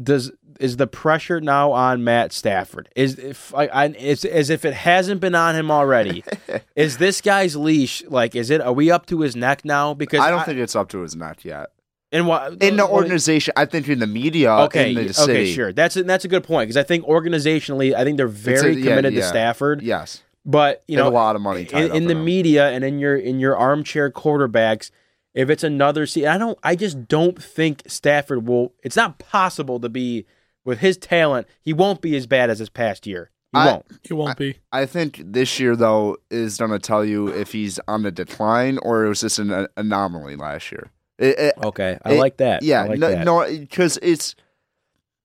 [0.00, 0.30] Does
[0.60, 2.88] is the pressure now on Matt Stafford?
[2.96, 6.24] Is if I, I it's as if it hasn't been on him already?
[6.76, 8.34] is this guy's leash like?
[8.36, 8.60] Is it?
[8.60, 9.94] Are we up to his neck now?
[9.94, 11.70] Because I don't think it's up to his neck yet.
[12.12, 15.52] in what In the organization, I think in the media, Okay, in the okay, city.
[15.52, 15.72] sure.
[15.72, 18.90] That's a, that's a good point because I think organizationally, I think they're very yeah,
[18.90, 19.28] committed to yeah.
[19.28, 19.82] Stafford.
[19.82, 20.22] Yes.
[20.44, 22.24] But you know, a lot of money in, in the him.
[22.24, 24.90] media and in your in your armchair quarterbacks,
[25.34, 26.58] if it's another season, I don't.
[26.62, 28.72] I just don't think Stafford will.
[28.82, 30.26] It's not possible to be
[30.64, 31.46] with his talent.
[31.60, 33.30] He won't be as bad as his past year.
[33.52, 33.86] He I- won't.
[34.02, 34.56] He won't be.
[34.72, 38.78] I think this year though is going to tell you if he's on the decline
[38.82, 40.90] or it was just an a- anomaly last year.
[41.18, 42.62] It- it- Okay, I It- like that.
[42.62, 43.24] yeah, I like no, that.
[43.24, 44.34] no, because it's.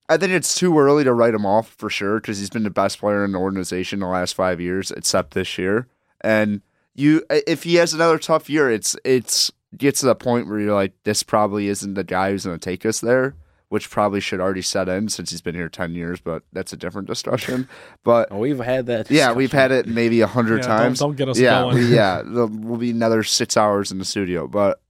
[0.08, 2.70] I think it's too early to write him off for sure because he's been the
[2.70, 5.86] best player in the organization the last five years, except this year.
[6.20, 6.60] And
[6.94, 10.74] you, if he has another tough year, it's it's gets to the point where you're
[10.74, 13.34] like, this probably isn't the guy who's going to take us there,
[13.68, 16.20] which probably should already set in since he's been here ten years.
[16.20, 17.68] But that's a different discussion.
[18.04, 19.10] But Oh, we've had that.
[19.10, 20.98] yeah, we've had it maybe a hundred Yeah, don't- times.
[21.00, 21.76] don't get us yeah, going.
[21.76, 24.46] we- yeah, we'll be another six hours in the studio.
[24.46, 24.80] But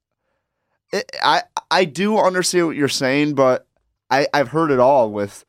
[0.92, 3.66] it, I I do understand what you're saying, but
[4.10, 5.44] I I've heard it all with.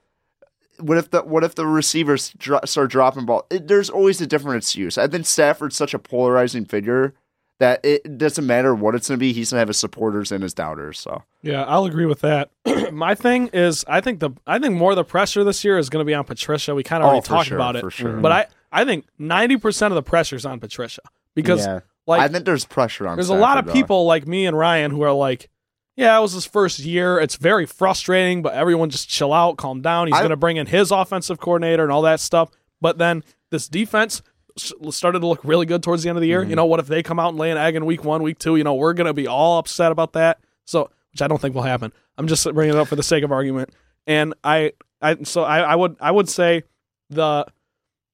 [0.79, 3.47] What if the what if the receivers dro- start dropping ball?
[3.49, 4.97] It, there's always a different excuse.
[4.97, 7.13] I think Stafford's such a polarizing figure
[7.59, 9.31] that it doesn't matter what it's going to be.
[9.31, 10.99] He's going to have his supporters and his doubters.
[10.99, 12.49] So Yeah, I'll agree with that.
[12.91, 15.89] My thing is, I think the I think more of the pressure this year is
[15.89, 16.75] going to be on Patricia.
[16.75, 18.17] We kind of Oh, already talked sure, about it, for sure.
[18.17, 21.01] but I I think ninety percent of the pressure is on Patricia
[21.33, 21.79] because Yeah.
[22.07, 23.15] like I think there's pressure on.
[23.15, 23.73] there's a lot of Stafford, though.
[23.73, 25.49] people like me and Ryan who are like,
[25.95, 27.19] yeah, it was his first year.
[27.19, 30.07] It's very frustrating, but everyone just chill out, calm down.
[30.07, 32.49] He's going to bring in his offensive coordinator and all that stuff.
[32.81, 34.21] But then this defense
[34.57, 36.41] started to look really good towards the end of the Mm-hmm.
[36.43, 36.49] year.
[36.49, 38.39] You know, what if they come out and lay an egg in week one, week
[38.39, 38.55] two?
[38.55, 40.39] You know, we're going to be all upset about that.
[40.65, 41.91] So, which I don't think will happen.
[42.17, 43.69] I'm just bringing it up for the sake of argument.
[44.07, 46.63] And I, I, so I, I would, I would say
[47.09, 47.45] the,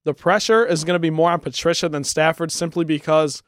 [0.03, 3.43] the pressure is going to be more on Patricia than Stafford simply because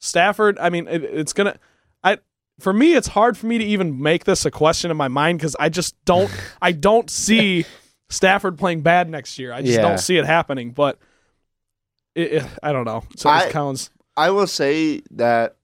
[0.00, 1.58] Stafford, I mean, it, it's going to,
[2.02, 2.18] I,
[2.60, 5.38] for me, it's hard for me to even make this a question in my mind
[5.38, 6.30] because I just don't,
[6.62, 7.66] I don't see
[8.08, 9.52] Stafford playing bad next year.
[9.52, 9.82] I just Yeah.
[9.82, 10.70] don't see it happening.
[10.70, 10.98] But
[12.18, 13.04] it, it- I don't know.
[13.16, 13.90] So I- it counts.
[14.16, 15.56] I will say that.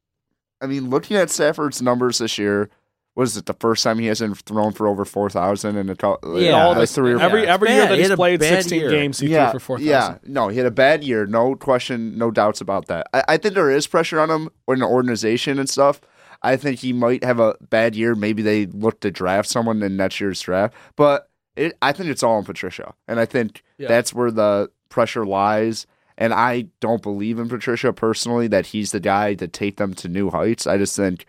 [0.60, 2.70] I mean, looking at Stafford's numbers this year,
[3.16, 6.18] was it the first time he hasn't thrown for over four thousand in a co-
[6.36, 7.74] Yeah, all this, three or every it's every bad.
[7.76, 8.90] year that He he's had played bad 16 year.
[8.90, 9.88] games, he yeah, threw for 4,000.
[9.90, 11.26] Yeah, no, he had a bad year.
[11.26, 13.06] No question, no doubts about that.
[13.12, 16.00] I, I think there is pressure on him in the organization and stuff.
[16.42, 18.14] I think he might have a bad year.
[18.14, 22.22] Maybe they look to draft someone in next year's draft, but it, I think it's
[22.22, 23.88] all on Patricia, and I think Yeah.
[23.88, 25.86] that's where the pressure lies.
[26.16, 30.08] And I don't believe in Patricia personally that he's the guy to take them to
[30.08, 30.66] new heights.
[30.66, 31.26] I just think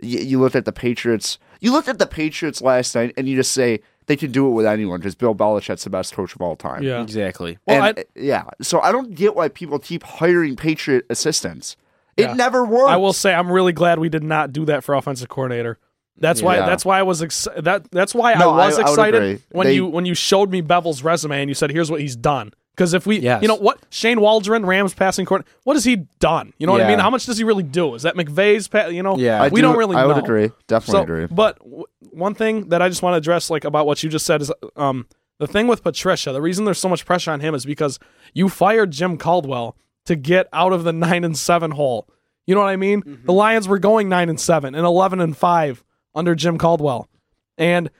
[0.00, 1.38] you, you look at the Patriots.
[1.60, 4.52] You looked at the Patriots last night, and you just say they can do it
[4.52, 6.82] with anyone because Bill Belichick's the best coach of all time.
[6.82, 7.02] Yeah.
[7.02, 7.58] Exactly.
[7.66, 11.76] Well, And, I, uh, yeah, so I don't get why people keep hiring Patriot assistants.
[12.16, 12.34] It Yeah.
[12.34, 12.90] never works.
[12.90, 15.78] I will say I'm really glad we did not do that for offensive coordinator.
[16.18, 16.56] That's why.
[16.56, 16.66] Yeah.
[16.66, 17.90] That's why I was ex- that.
[17.90, 19.42] That's why No, I was I- I excited agree.
[19.52, 22.14] when They- you when you showed me Bevell's resume and you said, "Here's what he's
[22.16, 23.42] done." Because if we, Yes.
[23.42, 26.54] you know what, Shane Waldron, Rams passing court, what has he done?
[26.58, 26.98] You know what I mean?
[26.98, 27.94] How much does he really do?
[27.94, 28.68] Is that McVay's?
[28.68, 29.42] Pa- you know, Yeah.
[29.42, 29.96] I we do- don't really.
[29.96, 30.02] Know.
[30.02, 30.22] I would know.
[30.22, 30.50] agree.
[30.66, 31.26] Definitely So, agree.
[31.26, 34.24] but w- one thing that I just want to address, like about what you just
[34.24, 35.04] said, is um
[35.38, 36.32] the thing with Patricia.
[36.32, 37.98] The reason there's so much pressure on him is because
[38.32, 39.76] you fired Jim Caldwell
[40.06, 42.08] to get out of the nine and seven hole.
[42.46, 43.02] You know what I mean?
[43.02, 43.26] Mm-hmm.
[43.26, 47.10] The Lions were going nine and seven and eleven and five under Jim Caldwell,
[47.58, 47.90] and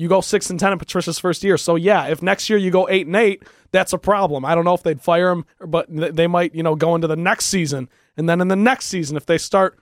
[0.00, 1.56] you go six and ten in Patricia's first year.
[1.56, 4.44] So yeah, if next year you go eight and eight, that's a problem.
[4.44, 7.16] I don't know if they'd fire him, but they might, you know, go into the
[7.16, 9.78] next season, and then in the next season, if they start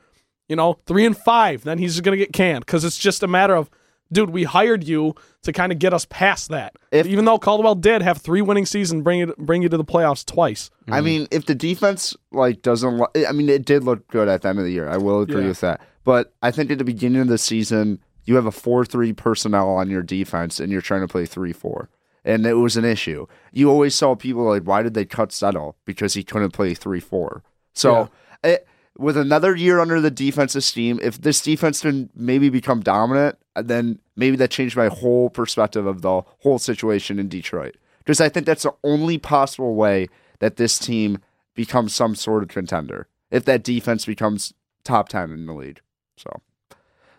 [0.49, 3.29] you know, three and five, then he's going to get canned because it's just a
[3.29, 3.71] matter of,
[4.11, 6.75] dude, we hired you to kind of get us past that.
[6.91, 9.85] If- Even though Caldwell did have three winning seasons, bring it, bring you to the
[9.85, 10.71] playoffs twice.
[10.87, 11.05] I mm-hmm.
[11.05, 14.49] mean, if the defense like doesn't, lo- I mean, it did look good at the
[14.49, 14.89] end of the year.
[14.89, 15.49] I will agree Yeah.
[15.49, 15.81] with that.
[16.05, 19.91] But I think at the beginning of the season, you have a four-three personnel on
[19.91, 21.89] your defense, and you're trying to play three-four,
[22.25, 23.27] and it was an issue.
[23.53, 25.77] You always saw people like, why did they cut Settle?
[25.85, 27.43] Because he couldn't play three-four.
[27.73, 28.11] So.
[28.45, 28.59] It, eh,
[28.99, 33.63] with another year under the defensive steam, if this defense can maybe become dominant, uh,
[33.63, 37.77] then maybe that changed my whole perspective of the whole situation in Detroit.
[37.99, 40.09] Because I think that's the only possible way
[40.41, 41.19] that this team
[41.55, 43.07] becomes some sort of contender.
[43.31, 44.53] If that defense becomes
[44.85, 45.81] top 10 in the league.
[46.17, 46.41] So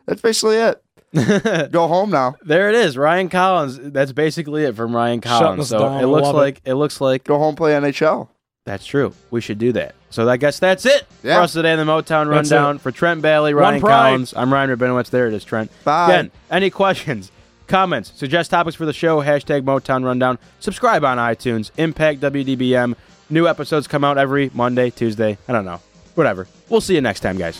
[0.05, 0.83] that's basically it.
[1.71, 2.35] Go home now.
[2.43, 3.79] There it is, Ryan Collins.
[3.81, 5.61] That's basically it from Ryan Shutting Collins.
[5.61, 6.03] us So down.
[6.03, 6.37] it looks Love it.
[6.37, 6.73] like it.
[6.75, 8.27] looks like Go home, play NHL.
[8.65, 9.13] that's true.
[9.31, 9.95] We should do that.
[10.11, 11.35] So I guess that's it Yeah.
[11.37, 12.77] for us today in the Motown That's Rundown.
[12.79, 13.91] For Trent Balley, Ryan pride.
[14.09, 15.09] Collins, I'm Ryan Rabinowitz.
[15.09, 15.71] There it is, Trent.
[15.83, 16.05] Bye.
[16.11, 17.31] Again, any questions,
[17.67, 20.37] comments, suggest topics for the show, hashtag Motown Rundown.
[20.59, 22.95] Subscribe on iTunes, Impact WDBM.
[23.31, 25.37] New episodes come out every Monday, Tuesday.
[25.47, 25.79] I don't know.
[26.15, 26.47] Whatever.
[26.69, 27.59] We'll see you next time, guys.